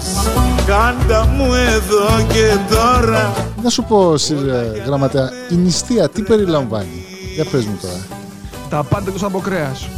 Κάντα 0.66 1.26
μου 1.26 1.54
εδώ 1.54 2.26
και 2.32 2.74
τώρα. 2.74 3.34
Να 3.62 3.70
σου 3.70 3.82
πω 3.82 4.16
Σύρια, 4.16 4.62
γραμματέα 4.86 5.30
η 5.50 5.54
νηστεία 5.54 6.08
τι 6.08 6.22
περιλαμβάνει; 6.22 7.04
Για 7.34 7.44
πες 7.44 7.64
μου 7.64 7.78
τώρα 7.82 8.25
Τα 8.68 8.82
πάντα 8.82 9.04
εκτός 9.06 9.22
από 9.22 9.38
κρέας. 9.38 9.88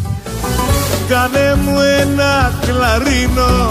Κάνε 1.08 1.58
μου 1.64 1.80
ένα 2.00 2.52
κλαρίνο 2.60 3.70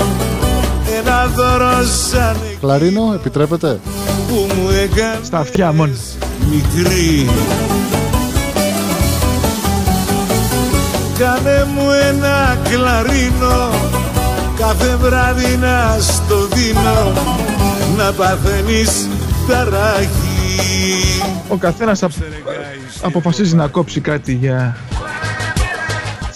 Ένα 0.98 1.28
δώρο 1.36 1.84
σαν 2.10 2.36
Κλαρίνο 2.60 3.12
επιτρέπετε; 3.16 3.80
Που 4.28 4.48
μου 4.56 4.70
έκανες 4.70 5.26
Στα 5.28 5.38
αυτιά 5.38 5.72
μόνο. 5.74 5.94
μικρή 6.50 7.30
Κάνε 11.18 11.68
μου 11.74 11.90
ένα 12.10 12.58
κλαρίνο 12.70 13.70
Κάθε 14.58 14.96
βράδυ 15.02 15.58
να 15.58 15.98
στο 16.00 16.48
δίνω 16.54 17.14
Να 17.98 18.12
παθαίνεις 18.12 19.08
ταραχή 19.48 20.27
Ο 21.48 21.56
καθένας 21.58 22.04
απ- 22.04 22.12
αποφασίζει 23.02 23.56
να 23.56 23.68
κόψει 23.68 24.00
κάτι 24.00 24.34
για 24.34 24.78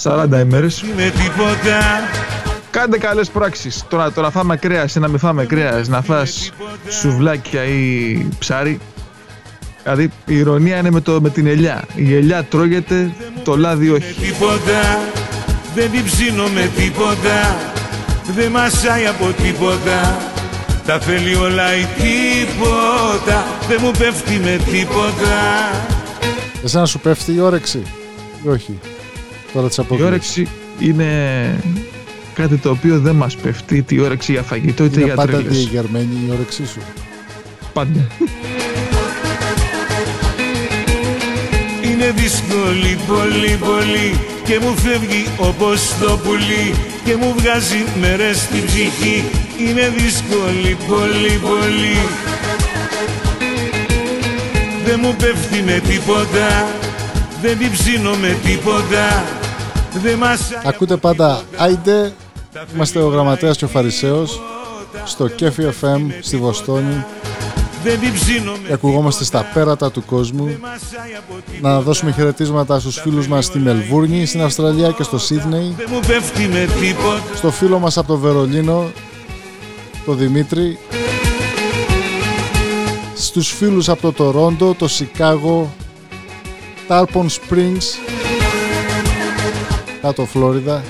40 0.03 0.39
ημέρες. 0.39 0.83
Με 0.95 1.03
τίποτα 1.03 1.79
Κάντε 2.71 2.97
καλές 2.97 3.29
πράξεις. 3.29 3.83
Το 3.89 3.97
να, 3.97 4.11
το 4.11 4.21
να 4.21 4.29
φάμε 4.29 4.57
κρέας 4.57 4.95
ή 4.95 4.99
να 4.99 5.07
μην 5.07 5.19
φάμε 5.19 5.45
κρέας, 5.45 5.87
να 5.87 6.01
φας 6.01 6.51
σουβλάκια 6.89 7.63
ή 7.63 8.25
ψάρι. 8.39 8.79
Δηλαδή 9.83 10.09
η 10.25 10.37
ηρωνία 10.37 10.77
είναι 10.77 10.91
με, 10.91 11.01
το, 11.01 11.21
με 11.21 11.29
την 11.29 11.47
ελιά. 11.47 11.83
Η 11.95 12.15
ελιά 12.15 12.43
τρώγεται, 12.43 13.11
το 13.43 13.57
λάδι 13.57 13.89
όχι. 13.89 14.13
τίποτα 14.13 14.99
Δεν 15.75 15.91
την 15.91 16.03
ψήνω 16.05 16.43
με 16.47 16.69
τίποτα 16.75 17.55
Δεν 18.35 18.51
μασάει 18.51 19.05
από 19.05 19.25
τίποτα 19.43 20.17
Τα 20.85 20.99
θέλει 20.99 21.35
όλα 21.35 21.75
η 21.77 21.85
τίποτα 21.97 23.45
Δεν 23.67 23.77
μου 23.81 23.91
πέφτει 23.97 24.33
με 24.43 24.59
τίποτα 24.71 25.37
Εσένα 26.63 26.85
σου 26.85 26.99
πέφτει 26.99 27.33
η 27.33 27.39
όρεξη 27.39 27.81
ή 28.45 28.47
όχι; 28.49 28.79
Τώρα 29.53 29.67
τις 29.67 29.77
Η 29.77 29.81
αποκλείσεις. 29.81 30.07
όρεξη 30.07 30.47
είναι 30.79 31.07
κάτι 32.33 32.57
το 32.57 32.69
οποίο 32.69 32.99
δεν 32.99 33.15
μας 33.15 33.35
πέφτει, 33.35 33.75
είτε 33.77 33.95
η 33.95 33.99
όρεξη 33.99 34.31
για 34.31 34.41
φαγητό 34.41 34.83
είτε 34.83 34.95
Είναι 34.95 35.05
για 35.05 35.15
πάντα 35.15 35.31
τρέλες. 35.31 35.57
διεγερμένη 35.57 36.07
η 36.27 36.31
όρεξή 36.31 36.65
σου 36.67 36.79
Πάντα. 37.73 38.07
Είναι 41.83 42.11
δύσκολη 42.15 42.97
πολύ 43.07 43.57
πολύ 43.59 44.19
Και 44.51 44.59
μου 44.59 44.77
φεύγει 44.77 45.27
όπως 45.37 45.93
το 46.01 46.19
πουλί 46.23 46.75
Και 47.05 47.15
μου 47.15 47.35
βγάζει 47.37 47.85
μέρες 48.01 48.37
στην 48.37 48.65
ψυχή. 48.65 49.23
Είναι 49.59 49.89
δύσκολη 49.89 50.77
πολύ 50.87 51.39
πολύ. 51.41 51.97
Δεν 54.85 54.99
μου 55.01 55.15
πέφτει 55.15 55.61
με 55.61 55.81
τίποτα 55.87 56.67
Δεν 57.41 57.57
την 57.57 57.71
ψήνω 57.71 58.15
με 58.15 58.37
τίποτα. 58.45 59.23
Δεν 59.93 60.17
μας 60.17 60.41
Ακούτε 60.63 60.97
πάντα 60.97 61.41
Άιντε 61.57 62.13
Είμαστε 62.75 62.99
ο 62.99 63.07
Γραμματέας 63.07 63.57
και 63.57 63.65
ο 63.65 63.67
Φαρισαίος 63.67 64.41
Στο 65.03 65.27
Κέφι 65.27 65.63
FM 65.81 66.01
στη 66.21 66.37
Βοστόνη 66.37 67.05
δεν 67.83 67.99
την 67.99 68.13
ψήνω 68.13 68.51
και 68.67 68.73
ακουγόμαστε 68.73 69.23
στα 69.23 69.49
πέρατα 69.53 69.91
του 69.91 70.05
κόσμου. 70.05 70.59
Να 71.61 71.81
δώσουμε 71.81 72.11
χαιρετίσματα 72.11 72.79
στους 72.79 72.99
φίλους 72.99 73.27
μας 73.27 73.45
στη 73.45 73.59
Μελβούρνη, 73.59 74.25
στην 74.25 74.41
Αυστραλία 74.41 74.91
και 74.91 75.03
στο 75.03 75.19
Σίδνεϊ. 75.19 75.73
Δεν 75.77 75.87
μου 75.91 75.99
πέφτει 76.07 76.47
με 76.47 76.67
τίποτα. 76.79 77.35
Στο 77.35 77.51
φίλο 77.51 77.79
μας 77.79 77.97
από 77.97 78.07
το 78.07 78.17
Βερολίνο 78.17 78.91
το 80.05 80.13
Δημήτρη. 80.13 80.77
Στους 83.15 83.51
φίλους 83.51 83.89
από 83.89 84.01
το 84.01 84.11
Τορόντο, 84.11 84.73
το 84.73 84.87
Σικάγο 84.87 85.73
Τάρπον 86.87 87.29
Springs 87.29 88.11
κάτω 90.01 90.25
Φλόριδα. 90.25 90.83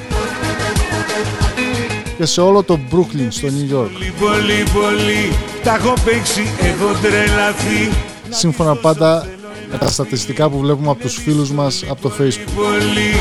Και 2.17 2.25
σε 2.25 2.41
όλο 2.41 2.63
το 2.63 2.79
Brooklyn 2.91 3.27
στο 3.29 3.47
New 3.47 3.75
York 3.75 3.89
Πολύ 3.91 4.13
πολύ 4.19 4.63
πολύ 4.73 5.50
Τα 5.63 5.75
έχω 5.75 5.93
παίξει, 6.05 6.41
έχω 6.59 6.91
τρελαθεί 7.01 7.91
σύμφωνα 8.29 8.75
πάντα 8.75 9.27
με 9.71 9.77
τα 9.77 9.87
στατιστικά 9.87 10.49
που 10.49 10.57
βλέπουμε 10.57 10.89
από 10.89 11.01
τους 11.01 11.15
φίλους 11.15 11.51
μας 11.51 11.83
από 11.89 12.01
το 12.01 12.11
Facebook. 12.19 12.51
Πολύ 12.55 13.15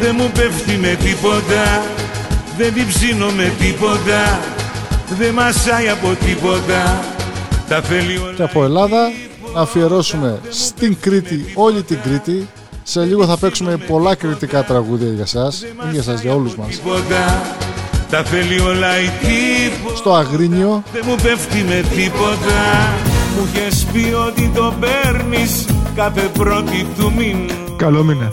Δεν 0.00 0.14
μου 0.18 0.30
πέφτει 0.34 0.76
με 0.76 0.96
τίποτα 1.04 1.82
Δεν 2.56 2.74
την 2.74 2.86
ψήνω 2.88 3.26
με 3.30 3.52
τίποτα 3.58 4.40
Δεν 5.18 5.34
μασάει 5.34 5.88
από 5.88 6.16
τίποτα 6.24 7.04
Τα 7.68 7.82
θέλει 7.82 8.18
όλα 8.18 8.32
Και 8.32 8.42
από 8.42 8.64
Ελλάδα 8.64 9.10
να 9.54 9.60
αφιερώσουμε 9.60 10.40
στην 10.48 10.96
Κρήτη 11.00 11.52
όλη 11.54 11.82
την 11.82 11.98
Κρήτη. 12.02 12.48
Σε 12.82 13.04
λίγο 13.04 13.26
θα 13.26 13.36
παίξουμε 13.36 13.76
πολλά 13.76 14.14
κριτικά 14.14 14.64
τραγούδια 14.64 15.12
για 15.12 15.26
σας, 15.26 15.62
ή 15.62 15.90
για 15.92 16.02
σας 16.02 16.20
για 16.20 16.34
όλους 16.34 16.56
μας. 16.56 16.68
τίποτα 16.68 17.46
Τα 18.10 18.24
θέλει 18.24 18.60
όλα 18.60 19.00
η 19.00 19.10
τίποτα 19.20 19.96
Στο 19.96 20.14
Αγρίνιο. 20.14 20.82
Δεν 20.92 21.02
μου 21.06 21.14
πέφτει 21.22 21.62
με 21.62 21.84
τίποτα. 21.96 22.60
Μου 23.36 23.48
είχες 23.52 23.86
πει 23.92 24.12
ότι 24.26 24.50
το 24.54 24.74
παίρνεις 24.80 25.66
Κάθε 25.94 26.20
πρώτη 26.20 26.86
του 26.98 27.12
μήνα 27.16 27.54
Καλό 27.76 28.02
μήνα. 28.02 28.32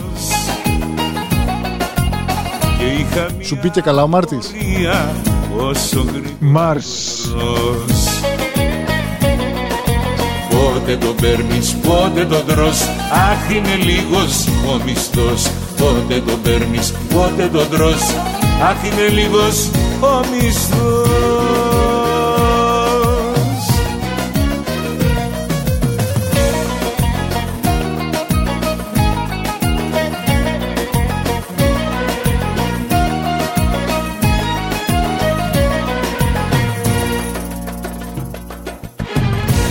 Και 2.78 2.86
είχα 2.86 3.28
σου 3.42 3.58
πει 3.58 3.70
και 3.70 3.82
καλά 3.82 4.04
ο 4.04 4.08
Μάρτης. 4.08 4.52
μία 4.66 5.16
όσο 5.58 6.06
Μάρς. 6.40 7.26
γρήγορος 7.26 8.20
Πότε 10.50 10.98
το 10.98 11.14
παίρνεις, 11.22 11.76
πότε 11.76 12.26
το 12.26 12.36
τρως. 12.36 12.82
Αχ 13.12 13.56
είναι 13.56 13.76
λίγος 13.84 14.48
ο 14.48 14.82
μισθός. 14.86 15.52
Πότε 15.78 16.22
το 16.28 16.38
παίρνεις, 16.44 16.94
πότε 17.14 17.50
το 17.54 17.66
τρως 17.66 18.02
Αχ 18.62 18.84
είναι 18.84 19.08
λίγος 19.08 19.70
ο 20.02 20.26
μισθός. 20.32 21.06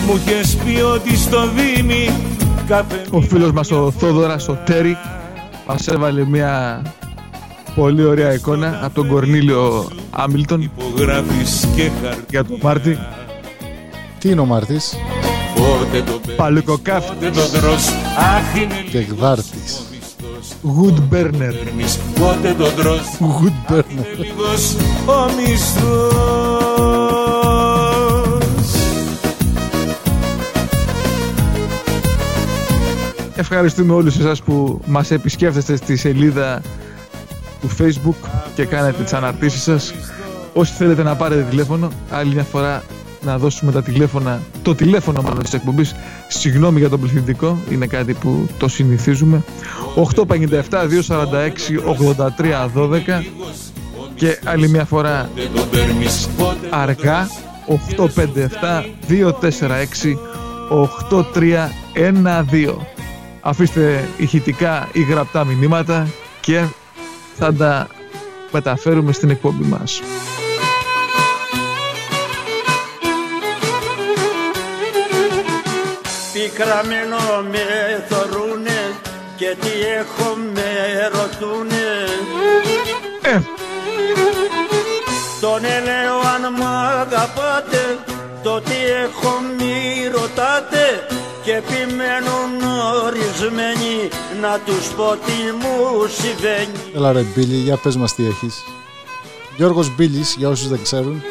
Μου 0.07 0.21
είχες 0.27 0.57
πει 0.57 0.81
ότι 0.81 1.17
στο 1.17 1.49
Δήμη 1.49 2.11
κάθε 2.67 3.05
Ο 3.11 3.21
φίλος 3.21 3.53
μας 3.53 3.71
ο 3.71 3.93
Θόδωρας, 3.99 4.49
ο 4.49 4.59
Τέρι, 4.65 4.97
μας 5.67 5.89
έβαλε 5.89 6.25
μια 6.25 6.83
πολύ 7.75 8.05
ωραία 8.05 8.33
εικόνα 8.35 8.81
από 8.83 8.95
τον 8.95 9.09
Κορνίλιο 9.09 9.89
Άμιλτον 10.11 10.61
υπογράφεις 10.61 11.69
και 11.77 11.91
χαρτιά 12.03 12.25
για 12.31 12.45
τον 12.45 12.59
Μάρτι. 12.63 12.99
Τι 14.19 14.31
είναι 14.31 14.41
ο 14.41 14.45
Μάρτης; 14.45 14.95
Πότε 15.55 16.03
το 16.03 16.21
Παλουκοκάφτη. 16.37 17.15
πότε 17.15 17.31
το 17.31 17.59
τρως 17.59 17.89
Αχ 18.19 18.63
είναι 18.63 18.75
και 18.91 18.99
Γδάρτης. 18.99 19.83
Good 20.65 21.15
burner. 21.15 21.55
λίγος 21.77 21.99
Πότε 22.21 22.55
το 22.59 22.69
τρως 22.71 23.01
Good 23.21 23.73
burner. 23.73 23.83
Λίγος 24.19 24.77
ο 25.07 25.31
μισθός 25.41 26.15
Ευχαριστούμε 33.37 33.93
όλους 33.93 34.19
εσάς 34.19 34.43
που 34.43 34.81
μας 34.87 35.11
επισκέφτεστε 35.11 35.77
στη 35.77 35.97
σελίδα 35.97 36.63
του 37.65 37.77
Facebook 37.83 38.29
και 38.55 38.65
κάνετε 38.65 39.03
τις 39.03 39.13
αναρτήσεις 39.13 39.63
σας. 39.63 39.95
Όσοι 40.53 40.73
θέλετε 40.73 41.03
να 41.03 41.15
πάρετε 41.17 41.47
τηλέφωνο, 41.51 41.89
άλλη 42.11 42.35
μια 42.35 42.43
φορά 42.43 42.83
να 43.23 43.39
δώσουμε 43.39 43.73
τα 43.73 43.83
τηλέφωνα, 43.83 44.41
το 44.63 44.75
τηλέφωνο 44.75 45.23
μάλλον 45.23 45.43
της 45.43 45.53
εκπομπής, 45.53 45.95
συγγνώμη 46.29 46.79
για 46.79 46.89
τον 46.89 47.01
πληθυντικό, 47.01 47.59
είναι 47.71 47.87
κάτι 47.87 48.15
που 48.15 48.49
το 48.59 48.69
συνηθίζουμε. 48.69 49.45
857 49.95 50.87
246 50.87 51.79
83 52.37 52.71
12 52.75 53.25
και 54.15 54.39
άλλη 54.45 54.69
μια 54.69 54.85
φορά 54.85 55.31
Δεν 55.35 55.49
το 55.55 55.63
παίρνεις 55.71 56.29
πότε 56.39 56.69
αργά 56.71 57.29
857 57.97 58.85
246 59.09 60.17
8312 61.95 62.75
Αφήστε 63.41 64.09
ηχητικά 64.17 64.89
ή 64.93 65.03
γραπτά 65.03 65.45
μηνύματα 65.45 66.07
και 66.41 66.65
θα 67.39 67.53
τα 67.55 67.87
μεταφέρουμε 68.53 69.13
στην 69.13 69.31
εκπομπή 69.31 69.65
μας. 69.65 70.01
Πικραμένο 76.33 77.17
με 77.51 77.67
θωρούνε 78.09 78.93
και 79.37 79.57
τι 79.61 79.69
έχω 79.99 80.37
με 80.55 80.71
ρωτούνε. 81.13 81.87
Ε, 83.23 83.41
Τον 85.41 85.65
ελέω 85.65 86.19
αν 86.35 86.53
μ' 86.59 86.67
αγαπάτε 86.67 87.99
το 88.43 88.61
τι 88.61 88.75
έχω 89.05 89.41
μη 89.59 90.09
ρωτάτε 90.13 91.07
και 91.45 91.53
επιμένουν 91.53 92.51
ορισμένοι 93.05 94.09
να 94.41 94.59
τους 94.59 94.89
πω 94.89 95.17
τι 95.27 95.53
μου 95.61 96.07
συμβαίνει 96.07 96.73
Έλα 96.95 97.13
ρε 97.13 97.21
Μπίλι, 97.21 97.57
για 97.57 97.77
πες 97.77 97.97
μας 97.97 98.15
τι 98.15 98.27
έχεις. 98.27 98.65
Γιώργος 99.57 99.95
Μπίλης, 99.95 100.35
για 100.39 100.49
όσους 100.49 100.69
δεν 100.69 100.83
ξέρουν. 100.83 101.23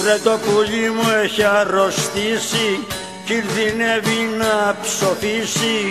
Βρε 0.00 0.18
το 0.24 0.38
πουλί 0.44 0.90
μου 0.90 1.08
έχει 1.22 1.42
αρρωστήσει 1.42 2.86
κινδυνεύει 3.24 4.36
να 4.38 4.76
ψοφήσει 4.82 5.90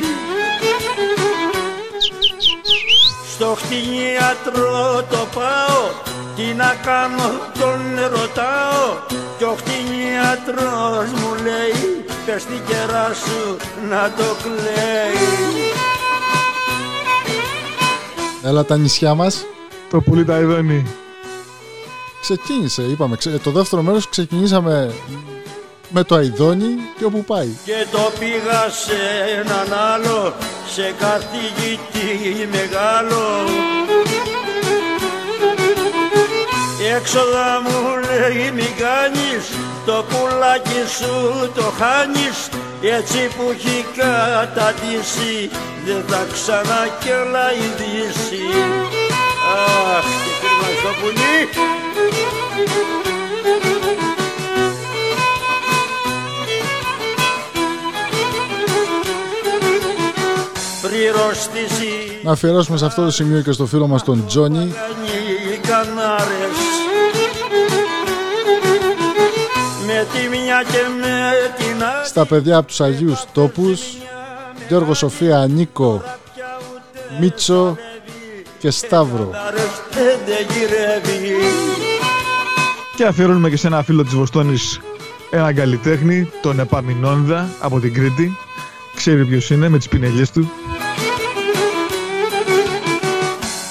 Στο 3.42 3.56
χτινίατρο 3.62 5.04
το 5.10 5.28
πάω 5.36 5.82
τι 6.36 6.44
να 6.54 6.74
κάνω 6.84 7.30
τον 7.60 7.80
ρωτάω 8.12 8.98
και 9.38 9.44
ο 9.44 9.56
χτινίατρος 9.60 11.10
μου 11.22 11.34
λέει 11.44 12.06
πες 12.26 12.44
την 12.46 12.60
κερά 12.68 13.12
σου 13.14 13.58
να 13.90 14.12
το 14.18 14.24
κλαίει 14.44 15.72
Έλα 18.44 18.66
τα 18.66 18.78
νησιά 18.78 19.14
μας. 19.14 19.46
το 19.90 20.02
πουλί 20.02 20.26
τα 20.26 20.40
ειδώνει. 20.40 20.86
Ξεκίνησε, 22.22 22.82
είπαμε. 22.82 23.16
ξε- 23.16 23.44
Το 23.44 23.52
δεύτερο 23.52 23.82
μέρος 23.82 24.10
ξεκινήσαμε 24.10 24.94
με 25.90 26.04
το 26.04 26.16
Αιδόνι 26.16 26.76
και 26.98 27.06
όπου 27.06 27.24
πάει. 27.24 27.50
Και 27.66 27.86
το 27.92 28.12
πήγα 28.20 28.70
σε 28.70 29.00
έναν 29.40 29.74
άλλο, 29.94 30.34
σε 30.74 30.94
καθηγητή 31.00 32.48
μεγάλο. 32.52 33.44
Έξοδα 36.96 37.62
μου 37.64 37.80
λέει 38.06 38.52
μη 38.52 38.70
κάνεις, 38.84 39.44
το 39.86 40.06
πουλάκι 40.10 40.84
σου 40.98 41.14
το 41.56 41.66
χάνεις. 41.80 42.38
Έτσι 42.82 43.20
που 43.36 43.44
έχει 43.52 43.86
καταντήσει, 43.98 45.50
δεν 45.86 46.04
θα 46.08 46.22
ξανακελαϊδήσει 46.34 48.44
Αχ, 49.56 50.06
και 50.26 50.34
κρίμα 50.42 50.70
στο 50.80 50.92
πουλί 51.02 51.40
Να 62.24 62.32
αφιερώσουμε 62.32 62.78
σε 62.78 62.86
αυτό 62.86 63.04
το 63.04 63.12
σημείο 63.12 63.42
και 63.42 63.52
στο 63.52 63.66
φίλο 63.66 63.88
μας 63.88 64.04
τον 64.04 64.26
Τζόνι. 64.28 64.74
Οι 65.54 65.58
Κανάρες. 65.68 66.58
Με 69.86 70.08
τη 70.14 70.30
μια 70.30 70.64
και 70.64 70.82
με 71.00 71.32
την 71.58 71.84
άλλη. 71.84 72.08
Στα 72.08 72.26
παιδιά 72.26 72.58
από 72.58 72.68
τους 72.68 72.82
Αγίους 72.82 73.26
Τόπους 73.34 73.82
Γιώργο 74.68 74.94
Σοφία 74.94 75.48
Νίκο 75.50 76.04
Μίτσο 77.20 77.78
και 78.60 78.70
Σταύρο. 78.70 79.30
Δεν 80.26 80.46
γυρεύει. 80.50 81.36
Και 82.96 83.06
αφιερώνουμε 83.06 83.50
και 83.50 83.58
σε 83.58 83.68
ένα 83.68 83.84
φίλο 83.84 84.04
της 84.04 84.14
Βοστόνης 84.14 84.80
ένα 85.30 85.54
καλλιτέχνη, 85.54 86.32
τον 86.42 86.60
Επαμινόνδα 86.60 87.50
από 87.60 87.80
την 87.80 87.94
Κρήτη. 87.94 88.38
Ξέρει 88.96 89.26
ποιος 89.26 89.50
είναι 89.50 89.70
με 89.70 89.78
τις 89.78 89.88
πινελιές 89.88 90.32
του. 90.32 90.52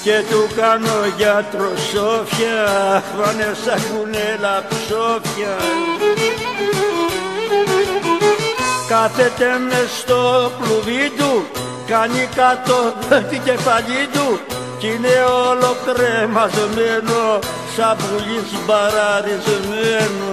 Και 0.09 0.25
του 0.31 0.49
κάνω 0.57 0.97
γιατρό 1.17 1.71
σόφια 1.91 3.03
Χβάνε 3.13 3.57
σαν 3.65 3.83
κουνέλα 3.89 4.65
ψόφια 4.69 5.57
Κάθεται 8.89 9.59
μες 9.59 9.91
στο 9.99 10.53
κλουβί 10.61 11.11
του 11.17 11.47
Κάνει 11.87 12.29
κάτω 12.35 12.95
την 13.31 13.43
κεφαλή 13.43 14.09
του 14.13 14.41
Κι 14.79 14.87
είναι 14.87 15.25
όλο 15.49 15.77
κρεμασμένο 15.87 17.39
Σαν 17.77 17.97
πουλί 17.97 18.41
μπαραρισμένο 18.67 20.29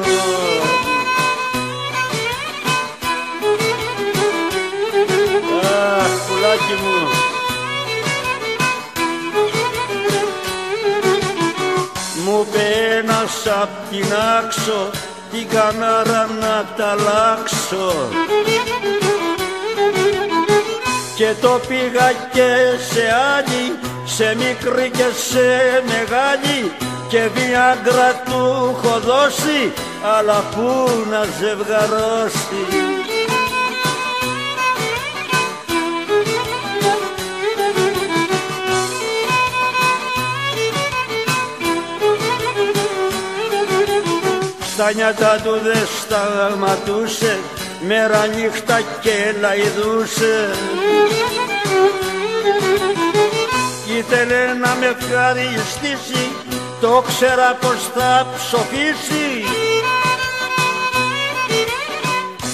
Αχ, 6.00 6.12
πουλάκι 6.28 6.76
μου 6.84 7.15
Μου 12.36 12.46
είπε 12.48 12.98
ένας 12.98 13.48
απ' 13.62 13.90
την 13.90 14.06
άξο 14.38 14.90
την 15.32 15.48
κανάρα 15.48 16.30
να 16.40 16.66
τα 16.78 16.88
αλλάξω 16.88 18.10
και 21.16 21.34
το 21.42 21.60
πήγα 21.68 22.12
και 22.34 22.50
σε 22.92 23.02
άλλη, 23.36 23.80
σε 24.06 24.36
μικρή 24.36 24.90
και 24.90 25.10
σε 25.30 25.48
μεγάλη 25.86 26.72
και 27.10 27.20
βιάγκρα 27.34 28.24
του 28.26 28.76
έχω 28.76 29.00
δώσει, 29.00 29.74
αλλά 30.18 30.44
πού 30.56 30.90
να 31.10 31.24
ζευγαρώσει. 31.40 32.85
Στα 44.76 44.94
νιάτα 44.94 45.40
του 45.44 45.60
δες 45.64 45.90
σταματούσε 46.02 47.40
Μέρα 47.88 48.26
νύχτα 48.28 48.82
και 49.02 49.34
λαϊδούσε. 49.42 50.50
Ήθελε 53.98 54.54
να 54.54 54.76
με 54.76 54.86
ευχαριστήσει 54.86 56.32
Το 56.82 57.04
ξέρα 57.08 57.58
πως 57.62 57.90
θα 57.96 58.28
ψοφήσει. 58.36 59.44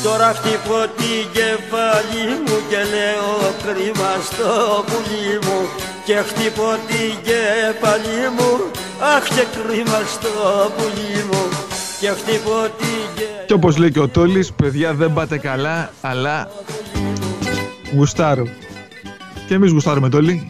Τώρα 0.04 0.34
χτυπώ 0.34 0.80
την 0.98 1.32
κεφάλι 1.34 2.30
μου 2.46 2.62
και 2.70 2.78
λέω 2.78 3.54
κρίμα 3.64 4.14
στο 4.32 4.86
πουλί 4.88 5.40
μου. 5.46 5.70
Και 6.06 6.16
χτυπώ 6.16 6.76
την 6.88 7.16
κεφάλι 7.24 8.30
μου 8.38 8.72
αχ 9.16 9.28
και 9.28 9.46
κρίμα 9.56 10.02
στο 10.14 10.72
πουλί 10.78 11.24
μου 11.32 11.71
και 12.02 12.08
χτυπώ 12.08 12.62
την 12.78 13.16
κεφάλι 13.16 13.45
Και 13.47 13.54
όπως 13.54 13.78
λέει 13.78 13.91
και 13.91 13.99
ο 13.99 14.08
Τόλης, 14.08 14.54
παιδιά 14.54 14.93
δεν 14.93 15.14
πάτε 15.14 15.38
καλά, 15.38 15.91
αλλά 16.02 16.49
γουστάρω. 17.95 18.47
Και 19.47 19.54
εμείς 19.54 19.72
γουστάρουμε 19.72 20.10
Τόλη. 20.10 20.49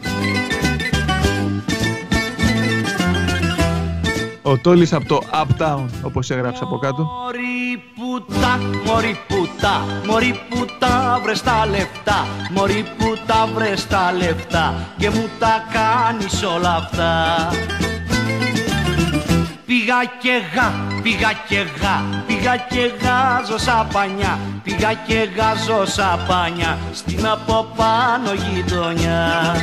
Ο 4.42 4.58
Τόλης 4.58 4.92
από 4.92 5.06
το 5.08 5.20
Uptown, 5.32 5.84
όπως 6.02 6.30
έγραψε 6.30 6.64
από 6.64 6.78
κάτω. 6.78 7.02
Μωρή 7.02 7.82
πουτά, 7.96 8.60
μωρή 8.84 9.18
πουτά, 9.28 9.84
μωρή 10.06 10.40
πουτά 10.48 11.20
βρες 11.22 11.42
τα 11.42 11.66
λεφτά 11.66 12.26
Μωρή 12.50 12.84
πουτά 12.98 13.48
βρες 13.54 13.86
τα 13.86 14.12
λεφτά 14.18 14.94
και 14.98 15.10
μου 15.10 15.28
τα 15.38 15.64
κάνεις 15.72 16.42
όλα 16.42 16.74
αυτά 16.74 17.12
Πήγα 19.72 20.04
και 20.22 20.40
γα, 20.54 21.00
πήγα 21.02 21.32
και 21.48 21.66
γα, 21.80 22.24
πήγα 22.26 22.56
και 22.56 22.90
γάζω 23.02 23.58
σαν 23.58 23.88
πανιά. 23.92 24.38
Πήγα 24.62 24.92
και 25.06 25.28
γάζω 25.36 25.86
σαν 25.86 26.24
πανιά 26.28 26.78
στην 26.92 27.26
από 27.26 27.72
πάνω 27.76 28.30
γειτονιά. 28.32 29.54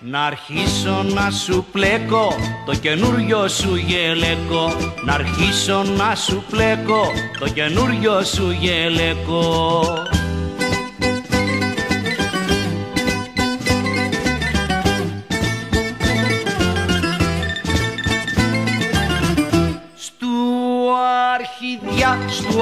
Να 0.00 0.24
αρχίσω 0.24 1.04
να 1.14 1.30
σου 1.30 1.66
πλέκω 1.72 2.34
το 2.66 2.74
καινούριο 2.74 3.48
σου 3.48 3.76
γελέκο. 3.76 4.72
Να 5.04 5.12
αρχίσω 5.12 5.84
να 5.96 6.14
σου 6.14 6.44
πλέκω 6.50 7.02
το 7.38 7.48
καινούριο 7.48 8.24
σου 8.24 8.50
γελέκο 8.50 9.84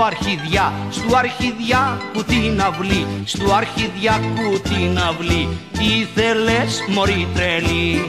αρχιδιά, 0.05 0.73
στου 0.91 1.17
αρχιδιά, 1.17 1.17
στου 1.17 1.17
αρχιδιά 1.17 2.01
που 2.13 2.25
την 2.25 2.61
αυλή 2.61 3.07
Στου 3.25 3.55
αρχιδιά 3.55 4.21
που 4.35 4.61
την 4.61 4.99
αυλή 4.99 5.49
ήθελες 5.79 6.85
μωρή 6.89 7.29
τρελή 7.35 8.07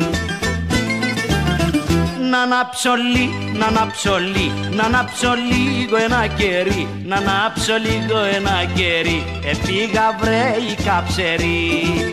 να 2.30 2.42
ανάψω 2.42 2.96
λί, 2.96 3.58
να 3.58 3.66
ανάψω 3.66 4.18
λί, 4.18 4.52
να 4.76 4.84
ανάψω 4.84 5.34
λίγο 5.34 5.98
ένα 5.98 6.28
κερί, 6.28 6.88
να 7.06 7.16
ανάψω 7.16 7.74
λίγο 7.78 8.20
ένα 8.36 8.66
κερί, 8.76 9.24
επήγα 9.44 10.18
βρε 10.20 10.56
η 10.72 10.84
καψερή. 10.84 12.12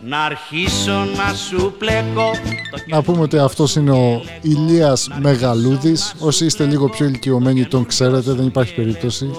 Να 0.00 0.24
αρχίσω 0.24 1.06
να 1.16 1.34
σου 1.34 1.74
πλέκω 1.78 2.30
το 2.34 2.61
Να 2.86 3.02
πούμε 3.02 3.20
ότι 3.20 3.38
αυτός 3.38 3.76
είναι 3.76 3.90
ο 3.90 4.22
Ηλίας 4.40 5.08
Μεγαλούδης. 5.20 6.14
Όσοι 6.18 6.44
είστε 6.44 6.64
λίγο 6.64 6.88
πιο 6.88 7.06
ηλικιωμένοι 7.06 7.64
τον 7.64 7.86
ξέρετε, 7.86 8.32
δεν 8.32 8.46
υπάρχει 8.46 8.74
περίπτωση. 8.74 9.30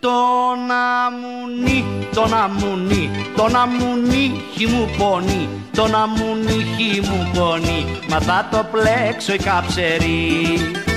Το 0.00 0.10
αμουνί, 1.06 1.84
τον 2.14 2.34
αμουνί, 2.34 3.10
τον 3.36 3.56
αμουνίχι 3.56 4.66
μου 4.66 4.88
πονεί, 4.98 5.48
τον 5.72 5.94
αμουνίχι 5.94 7.00
μου 7.00 7.30
πονεί, 7.34 7.86
μα 8.10 8.20
θα 8.20 8.48
το 8.50 8.66
πλέξω 8.72 9.34
η 9.34 9.36
καψερή. 9.38 10.93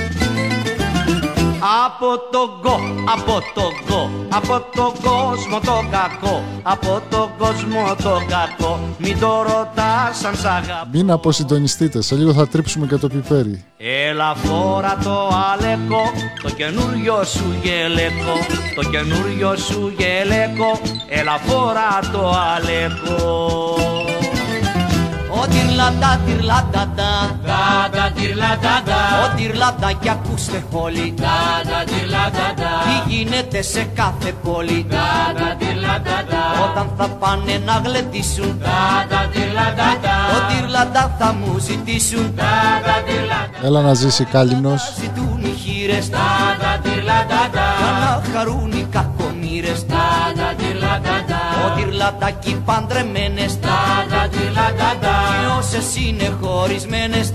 Από 1.60 2.18
το 2.30 2.58
γκο, 2.60 2.78
από 3.14 3.42
το 3.54 3.62
γκο, 3.84 4.10
από 4.28 4.64
το 4.74 4.92
κόσμο 5.02 5.60
το 5.60 5.84
κακό, 5.90 6.42
από 6.62 7.02
το 7.10 7.30
κόσμο 7.38 7.94
το 8.02 8.22
κακό, 8.28 8.78
μην 8.98 9.18
το 9.20 9.42
ρωτάς 9.42 10.24
αν 10.24 10.36
σ' 10.36 10.44
αγαπώ. 10.44 10.88
Μην 10.92 11.10
αποσυντονιστείτε, 11.10 12.02
σε 12.02 12.14
λίγο 12.14 12.32
θα 12.32 12.48
τρίψουμε 12.48 12.86
και 12.86 12.96
το 12.96 13.08
πιπέρι. 13.08 13.64
Έλα 13.76 14.34
φόρα 14.34 14.98
το 15.04 15.30
αλέκο, 15.52 16.02
το 16.42 16.50
καινούριο 16.50 17.24
σου 17.24 17.54
γελέκο, 17.62 18.34
το 18.74 18.90
καινούριο 18.90 19.56
σου 19.56 19.92
γελέκο, 19.98 20.80
έλα 21.08 21.38
φόρα 21.46 21.98
το 22.12 22.34
αλέκο. 22.56 23.76
Ο 25.40 25.46
τυρλαντά, 25.46 26.20
τυρλαντά, 26.26 26.70
τα 26.72 26.92
τα 26.96 27.36
τυρλαντά, 27.44 27.67
ο 29.24 29.36
τυρλαντά 29.36 29.92
κι 29.92 30.08
ακούστε 30.08 30.64
όλοι, 30.70 31.14
τα 31.16 31.60
τα 31.70 31.84
τυρλαντά, 31.84 32.48
τι 32.84 33.14
γίνεται 33.14 33.62
σε 33.62 33.82
κάθε 33.94 34.32
πόλη, 34.42 34.86
τα 34.90 35.32
τα 35.38 35.56
τυρλαντά, 35.58 36.18
όταν 36.70 36.92
θα 36.96 37.08
πάνε 37.08 37.62
να 37.64 37.82
γλεντήσουν, 37.84 38.58
τα 38.58 39.06
τα 39.08 39.28
τυρλαντά, 39.32 39.88
ο 40.34 40.38
τυρλαντά 40.48 41.16
θα 41.18 41.32
μου 41.32 41.58
ζητήσουν, 41.58 42.34
τα 42.34 42.52
τα 42.84 43.02
τυρλαντά. 43.06 43.66
Έλα 43.66 43.80
να 43.80 43.94
ζήσει 43.94 44.24
κάλυμνος. 44.24 44.92
Ζητούν 45.00 45.40
οι 45.44 45.54
χείρες. 45.62 46.10
Τα 46.10 46.28
τα 46.60 46.78
τυρλαντάτα 46.82 47.66
Για 47.80 47.92
να 48.00 48.38
χαρούν 48.38 48.72
οι 48.72 48.88
κακομοίρες 51.58 51.98
τα 51.98 52.14
τα 52.18 52.28
τυρλαντάτα 52.30 52.36
Ότι 52.36 52.38
ρλατάκι 52.38 52.62
παντρεμένες 52.64 53.58
Και 55.30 55.46
όσες 55.58 55.96
είναι 55.96 56.28
χωρισμένες 56.40 57.32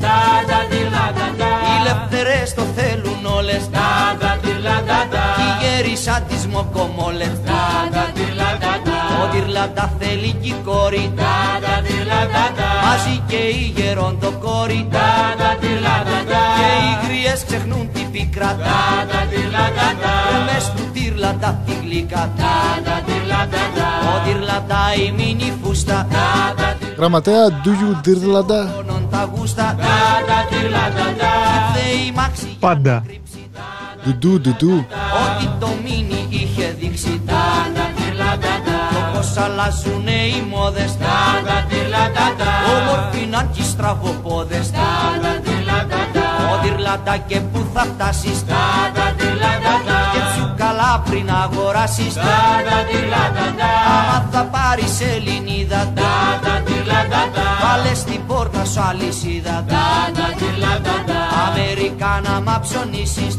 Οι 1.70 1.76
λευτερές 1.88 2.54
το 2.54 2.64
θέλουν 2.76 3.26
όλες. 3.38 3.70
Κι 5.36 5.46
οι 5.46 5.52
γέροι 5.62 5.96
σαν 5.96 6.24
τις 6.28 6.48
μοκομόλες 6.48 7.34
Ότι 9.24 9.44
ρλατά 9.48 9.94
θέλει 10.00 10.32
κι 10.42 10.48
η 10.48 10.56
κόρη 10.64 11.14
Μαζί 12.86 13.22
και 13.28 13.36
η 13.36 13.74
γεροντοκόρη 13.76 14.88
Και 16.58 16.70
οι 16.86 17.08
γριές 17.08 17.44
ξεχνούν 17.48 17.90
την 17.94 18.12
πίκρα 18.12 18.58
Μες 20.46 20.72
του 20.76 20.92
τύρλαντα 20.94 21.62
τη 21.66 21.74
γλύκα 21.84 22.30
Ο 24.14 24.28
τύρλαντα 24.28 24.78
η 25.08 25.12
μίνι 25.12 25.54
φούστα. 25.64 26.08
Γραμματέα, 26.98 27.48
do 27.64 27.70
you 27.70 28.08
dirlanda? 28.08 28.62
τα 29.12 29.30
γούστα. 29.36 29.76
Θεοί 31.74 32.12
μάξι 32.16 32.58
Πάντα. 32.60 33.04
Ντουντού, 34.04 34.42
ντουντού. 34.42 34.86
Ότι 35.24 35.50
το 35.60 35.68
μίνι 35.84 36.28
είχε 36.30 36.53
δείξει 36.53 36.53
Το 36.53 36.53
πως 39.34 39.44
αλλάζουνε 39.44 40.12
οι 40.12 40.44
μόδες. 40.50 40.98
Όμορφοι 42.78 43.26
να 43.26 43.44
κι 43.44 43.64
στραβοπόδες 43.64 44.72
Ο 44.72 46.23
τυρλαντά 46.64 47.18
και 47.18 47.40
που 47.40 47.66
θα 47.74 47.82
φτάσεις. 47.82 48.44
Και 50.14 50.22
πιο 50.36 50.54
καλά 50.58 51.04
πριν 51.10 51.30
αγοράσεις. 51.44 52.16
Άμα 53.96 54.28
θα 54.32 54.44
πάρεις 54.44 55.02
Ελληνίδα 55.02 55.94
Βάλες 57.64 57.98
στην 57.98 58.26
πόρτα 58.28 58.66
σου 58.66 58.82
αλυσίδα 58.90 59.66
Αμερικάνα 61.48 62.42
μα 62.42 62.60
ψωνίσεις. 62.60 63.36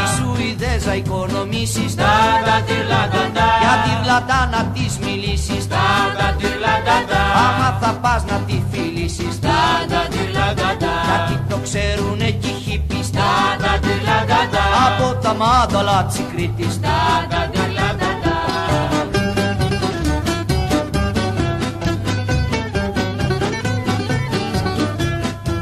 Η 0.00 0.02
Σουηδέζα 0.16 0.94
οικονομήσεις. 0.94 1.94
Για 3.62 3.74
τη 3.84 4.06
λατά 4.06 4.48
να 4.52 4.64
της 4.64 4.98
μιλήσεις. 4.98 5.66
Άμα 7.46 7.78
θα 7.80 7.92
πας 8.02 8.24
να 8.24 8.36
τη 8.36 8.62
φιλήσεις 8.70 8.89
Από 15.30 15.38
τα 15.38 15.44
μάδαλα 15.44 16.04
της 16.04 16.20
Κρήτης 16.32 16.80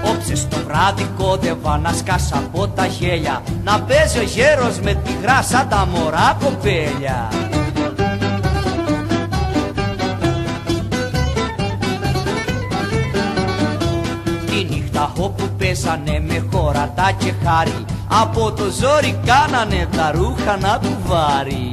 Όψε 0.04 0.36
στο 0.36 0.56
βράδυ 0.66 1.08
κόντευα 1.18 1.78
να 1.78 1.92
σκάσα 1.92 2.36
από 2.36 2.68
τα 2.68 2.86
χέλια 2.86 3.42
Να 3.64 3.80
παίζει 3.80 4.18
ο 4.18 4.22
γέρος 4.22 4.80
με 4.80 4.94
τη 4.94 5.12
γράσα 5.22 5.66
τα 5.66 5.86
μωρά 5.86 6.36
κοπέλια. 6.44 7.28
Τη 14.46 14.74
νύχτα 14.74 15.12
όπου 15.18 15.48
πέσανε 15.58 16.22
με 16.26 16.46
χωρατά 16.52 17.12
και 17.18 17.32
χάρη 17.44 17.84
Από 18.08 18.52
το 18.52 18.62
ζόρι 18.62 19.18
κάνανε 19.24 19.88
τα 19.96 20.10
ρούχα 20.14 20.56
να 20.56 20.78
του 20.78 20.96
βάρει. 21.06 21.70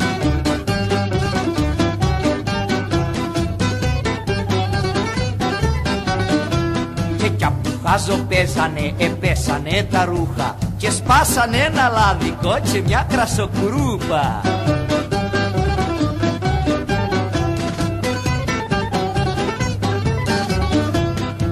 Και 7.18 7.30
κι 7.30 7.46
απ' 7.46 7.64
του 7.64 7.80
χάζο 7.86 8.26
παίζανε, 8.30 8.94
επέσανε 8.98 9.88
τα 9.92 10.06
ρούχα 10.06 10.56
Και 10.78 10.92
σπάσανε 10.92 11.58
ένα 11.58 11.90
λάδικο 11.90 12.60
και 12.72 12.82
μια 12.86 13.06
κρασοκουρούπα 13.10 14.42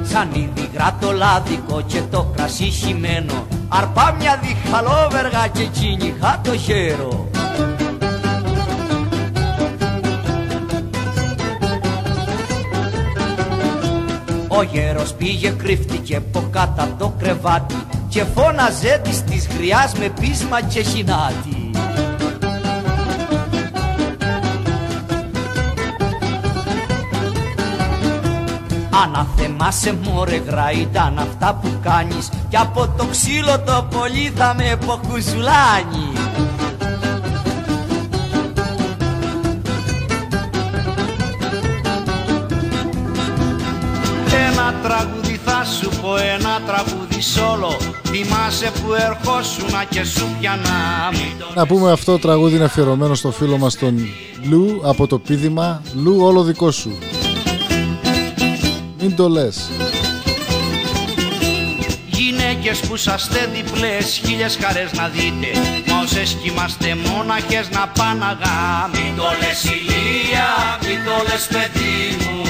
Σαν 0.04 0.30
υγρά 0.34 0.98
το 1.02 1.12
λάδικο 1.12 1.82
και 1.88 2.02
το 2.12 2.32
κρασί 2.36 2.64
χυμένο 2.64 3.48
Αρπά 3.76 4.16
μια 4.20 4.40
διχαλόβεργα 4.42 5.48
και 5.48 5.64
κυνηγά 5.64 6.42
το 6.44 6.58
χέρο. 6.58 7.30
Ο 14.48 14.64
γέρος 14.64 15.14
πήγε 15.14 15.50
κρύφτηκε 15.50 16.16
από 16.16 16.48
κάτω 16.52 16.84
απ' 16.84 17.00
το 17.00 17.14
κρεβάτι 17.20 17.76
Και 18.10 18.24
φώναζε 18.36 19.02
της 19.04 19.24
της 19.24 19.48
γριάς 19.48 19.94
με 19.94 20.14
πείσμα 20.20 20.62
και 20.62 20.82
χινάτι 20.82 21.53
Αναθεμάσαι 29.02 29.98
μωρέ 30.04 30.36
γρα 30.36 30.72
ήταν 30.72 31.20
αυτά 31.20 31.60
που 31.62 31.70
κάνεις. 31.82 32.30
Κι 32.50 32.58
από 32.58 32.88
το 32.98 33.06
ξύλο 33.06 33.60
το 33.66 33.88
πολύ 33.98 34.32
θα 34.36 34.56
με 34.58 34.78
ποκουζουλάνει. 34.86 36.12
Ένα 44.48 44.74
τραγούδι 44.84 45.40
θα 45.46 45.64
σου 45.66 45.90
πω, 46.02 46.16
ένα 46.18 46.62
τραγούδι 46.66 47.22
σόλο. 47.22 47.78
Θυμάσαι 48.04 48.72
που 48.72 48.94
ερχόσουνα 48.94 49.84
και 49.90 50.04
σου 50.04 50.26
πιανά. 50.40 51.12
Να 51.56 51.66
πούμε 51.66 51.92
αυτό 51.92 52.12
το 52.12 52.20
τραγούδι 52.20 52.56
είναι 52.56 52.64
αφιερωμένο 52.64 53.16
στο 53.16 53.32
φίλο 53.32 53.58
μας 53.58 53.78
τον 53.78 53.96
Λου 54.50 54.82
από 54.84 55.08
το 55.08 55.20
πίδημα. 55.20 55.82
Λου 55.96 56.18
όλο 56.22 56.44
δικό 56.44 56.72
σου 56.72 56.98
Μην 59.06 59.16
το 59.16 59.30
λες. 59.30 59.70
Γυναίκες 62.06 62.80
που 62.80 62.96
είσαστε 62.96 63.50
διπλές, 63.54 64.22
χίλιες 64.26 64.58
χαρές 64.62 64.92
να 64.94 65.08
δείτε. 65.08 65.60
Μα 65.88 66.00
όσες 66.00 66.38
κι 66.42 66.48
είμαστε 66.50 66.96
μόναχες 66.96 67.70
να 67.70 67.88
πάνε 67.88 68.26
αγάμι 68.26 69.04
Μην 69.04 69.16
το 69.16 69.24
λες 69.40 69.64
ηλία, 69.64 70.48
μην 70.82 71.04
το 71.06 71.12
λες 71.30 71.48
παιδί 71.52 72.18
μου. 72.24 72.42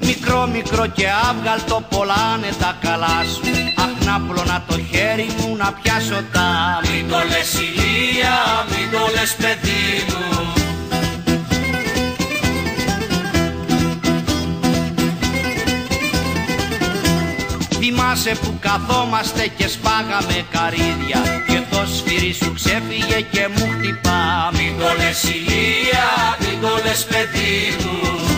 Μικρό 0.00 0.46
μικρό 0.46 0.86
και 0.86 1.06
άβγαλτο 1.30 1.84
πολλάνε 1.90 2.48
τα 2.58 2.76
καλά 2.80 3.24
σου. 3.34 3.40
Αχ 3.46 3.73
να 4.04 4.20
πλώνα 4.20 4.64
το 4.68 4.78
χέρι 4.90 5.26
μου 5.38 5.56
να 5.56 5.72
πιάσω 5.72 6.22
τα 6.32 6.80
Μην 6.82 7.08
το 7.08 7.16
λες 7.16 7.52
ηλία, 7.52 8.36
μην 8.70 8.90
το 8.92 8.98
λες 9.14 9.34
παιδί 9.34 10.04
μου. 10.08 10.52
Θυμάσαι 17.78 18.34
που 18.42 18.58
καθόμαστε 18.60 19.46
και 19.56 19.68
σπάγαμε 19.68 20.44
καρύδια 20.50 21.20
Και 21.46 21.60
το 21.70 21.86
σφυρί 21.96 22.32
σου 22.32 22.52
ξέφυγε 22.54 23.20
και 23.30 23.48
μου 23.48 23.68
χτυπά. 23.78 24.50
Μην 24.52 24.78
το 24.78 24.86
λες 24.98 25.22
ηλία, 25.22 26.06
μην 26.40 26.60
το 26.60 26.80
λες 26.84 27.04
παιδί 27.04 27.76
μου 27.84 28.33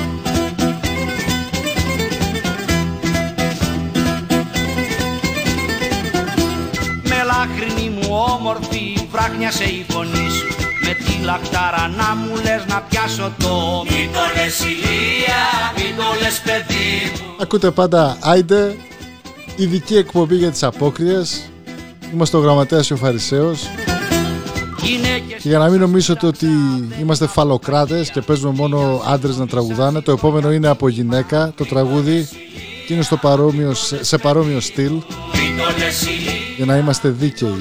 Με 7.47 7.53
λάχρινη 7.53 7.91
μου 7.91 8.17
όμορφη 8.37 9.09
βράχνιασε 9.11 9.65
η 9.65 9.85
φωνή 9.89 10.29
σου. 10.31 10.47
Με 10.85 10.93
τη 11.05 11.25
λακτάρα 11.25 11.89
να 11.97 12.15
μου 12.15 12.35
λες 12.35 12.65
να 12.69 12.81
πιάσω 12.89 13.33
το 13.39 13.85
Μην 13.91 14.13
το 14.13 14.21
λες 14.37 14.61
ηλία, 14.61 15.43
μην 15.77 15.97
το 15.97 16.03
λες 16.23 16.41
παιδί 16.45 17.25
μου. 17.25 17.37
Ακούτε 17.41 17.71
πάντα 17.71 18.17
Άιντε 18.21 18.77
Ειδική 19.57 19.97
εκπομπή 19.97 20.37
για 20.37 20.51
τις 20.51 20.63
απόκριες. 20.63 21.51
Είμαστε 22.13 22.37
ο 22.37 22.41
Γραμματέας 22.41 22.87
και 22.87 22.93
ο 22.93 22.97
Φαρισαίος. 22.97 23.69
Γυναίκες 24.83 25.43
Και 25.43 25.49
για 25.49 25.59
να 25.59 25.69
μην 25.69 25.81
νομίζετε 25.81 26.27
ότι 26.27 26.49
είμαστε 27.01 27.27
φαλοκράτες 27.27 28.11
και 28.11 28.21
παίζουμε 28.21 28.53
μόνο 28.57 29.03
άντρες 29.07 29.37
να 29.37 29.47
τραγουδάνε, 29.47 30.01
το 30.01 30.13
επόμενο 30.13 30.53
είναι 30.53 30.69
από 30.69 30.89
γυναίκα 30.89 31.53
το 31.57 31.65
τραγούδι 31.65 32.29
και 32.87 32.95
είναι 32.95 33.03
στο 33.03 33.17
παρόμοιο, 33.17 33.75
σε, 33.75 34.05
σε 34.05 34.19
παρόμοιο 34.19 34.61
στυλ 34.61 34.93
για 36.57 36.65
να 36.65 36.77
είμαστε 36.77 37.09
δίκαιοι. 37.09 37.55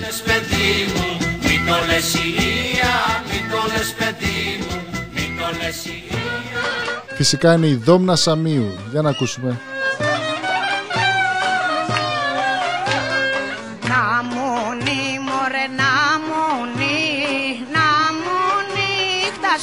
Φυσικά 7.16 7.54
είναι 7.54 7.68
η 7.68 7.76
Δόμνα 7.76 8.16
Σαμίου. 8.16 8.74
Για 8.92 9.02
να 9.02 9.10
ακούσουμε. 9.10 9.60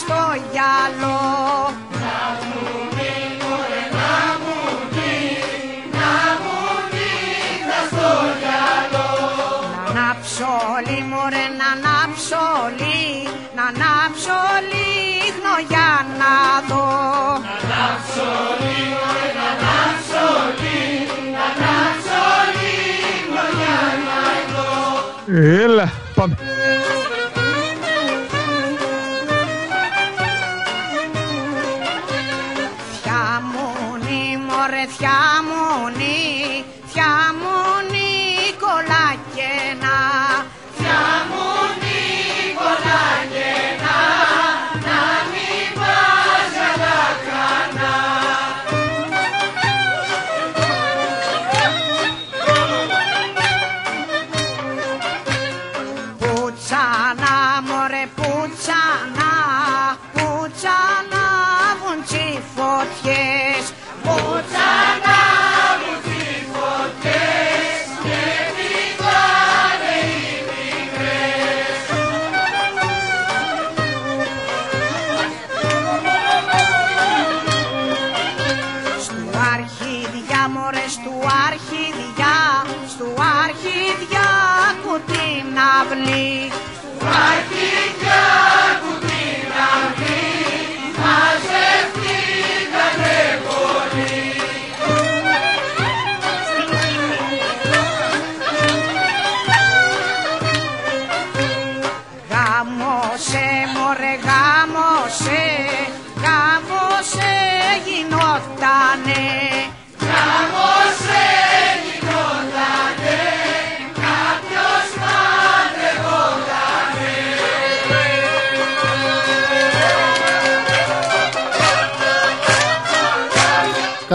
στο 0.03 0.23
γυαλό 0.53 1.22
για 15.69 15.91
να 16.21 16.35
δω 16.69 16.87
Να 17.45 17.55
ανάψω 17.59 18.29
λίγο 18.63 19.09
να 19.39 19.47
ανάψω 19.53 20.27
Να 21.35 21.45
ανάψω 21.53 22.23
λίγνο 22.57 23.45
για 23.59 23.79
να 24.07 24.21
δω 24.53 24.71
Έλα, 25.65 25.93
πάμε. 26.15 26.37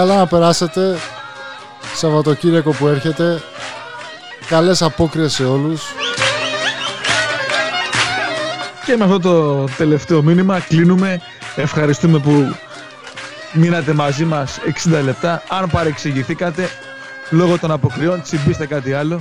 Καλά 0.08 0.20
να 0.20 0.28
περάσετε 0.28 0.98
Σαββατοκύριακο 1.96 2.72
που 2.72 2.88
έρχεται 2.88 3.42
Καλές 4.48 4.82
απόκριες 4.82 5.34
σε 5.34 5.46
όλους 5.46 5.82
Και 8.86 8.96
με 8.96 9.04
αυτό 9.04 9.20
το 9.20 9.64
τελευταίο 9.78 10.22
μήνυμα 10.22 10.60
κλείνουμε. 10.60 11.22
Ευχαριστούμε 11.56 12.20
που 12.20 12.56
μείνατε 13.54 13.94
μαζί 13.94 14.26
μας 14.26 14.60
60 14.86 15.02
λεπτά. 15.04 15.44
Αν 15.50 15.70
παρεξηγηθήκατε 15.70 16.70
λόγω 17.30 17.60
των 17.60 17.72
αποκριών, 17.72 18.22
τσιμπήστε 18.22 18.66
κάτι 18.66 18.94
άλλο. 18.94 19.20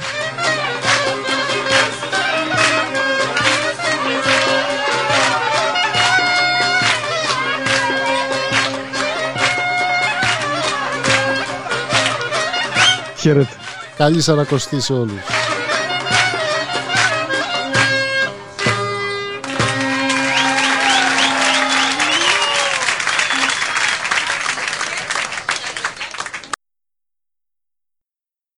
Χαίρετε. 13.27 13.49
Καλή 13.97 14.21
σαρακοστή 14.21 14.81
σε 14.81 14.93
όλους 14.93 15.36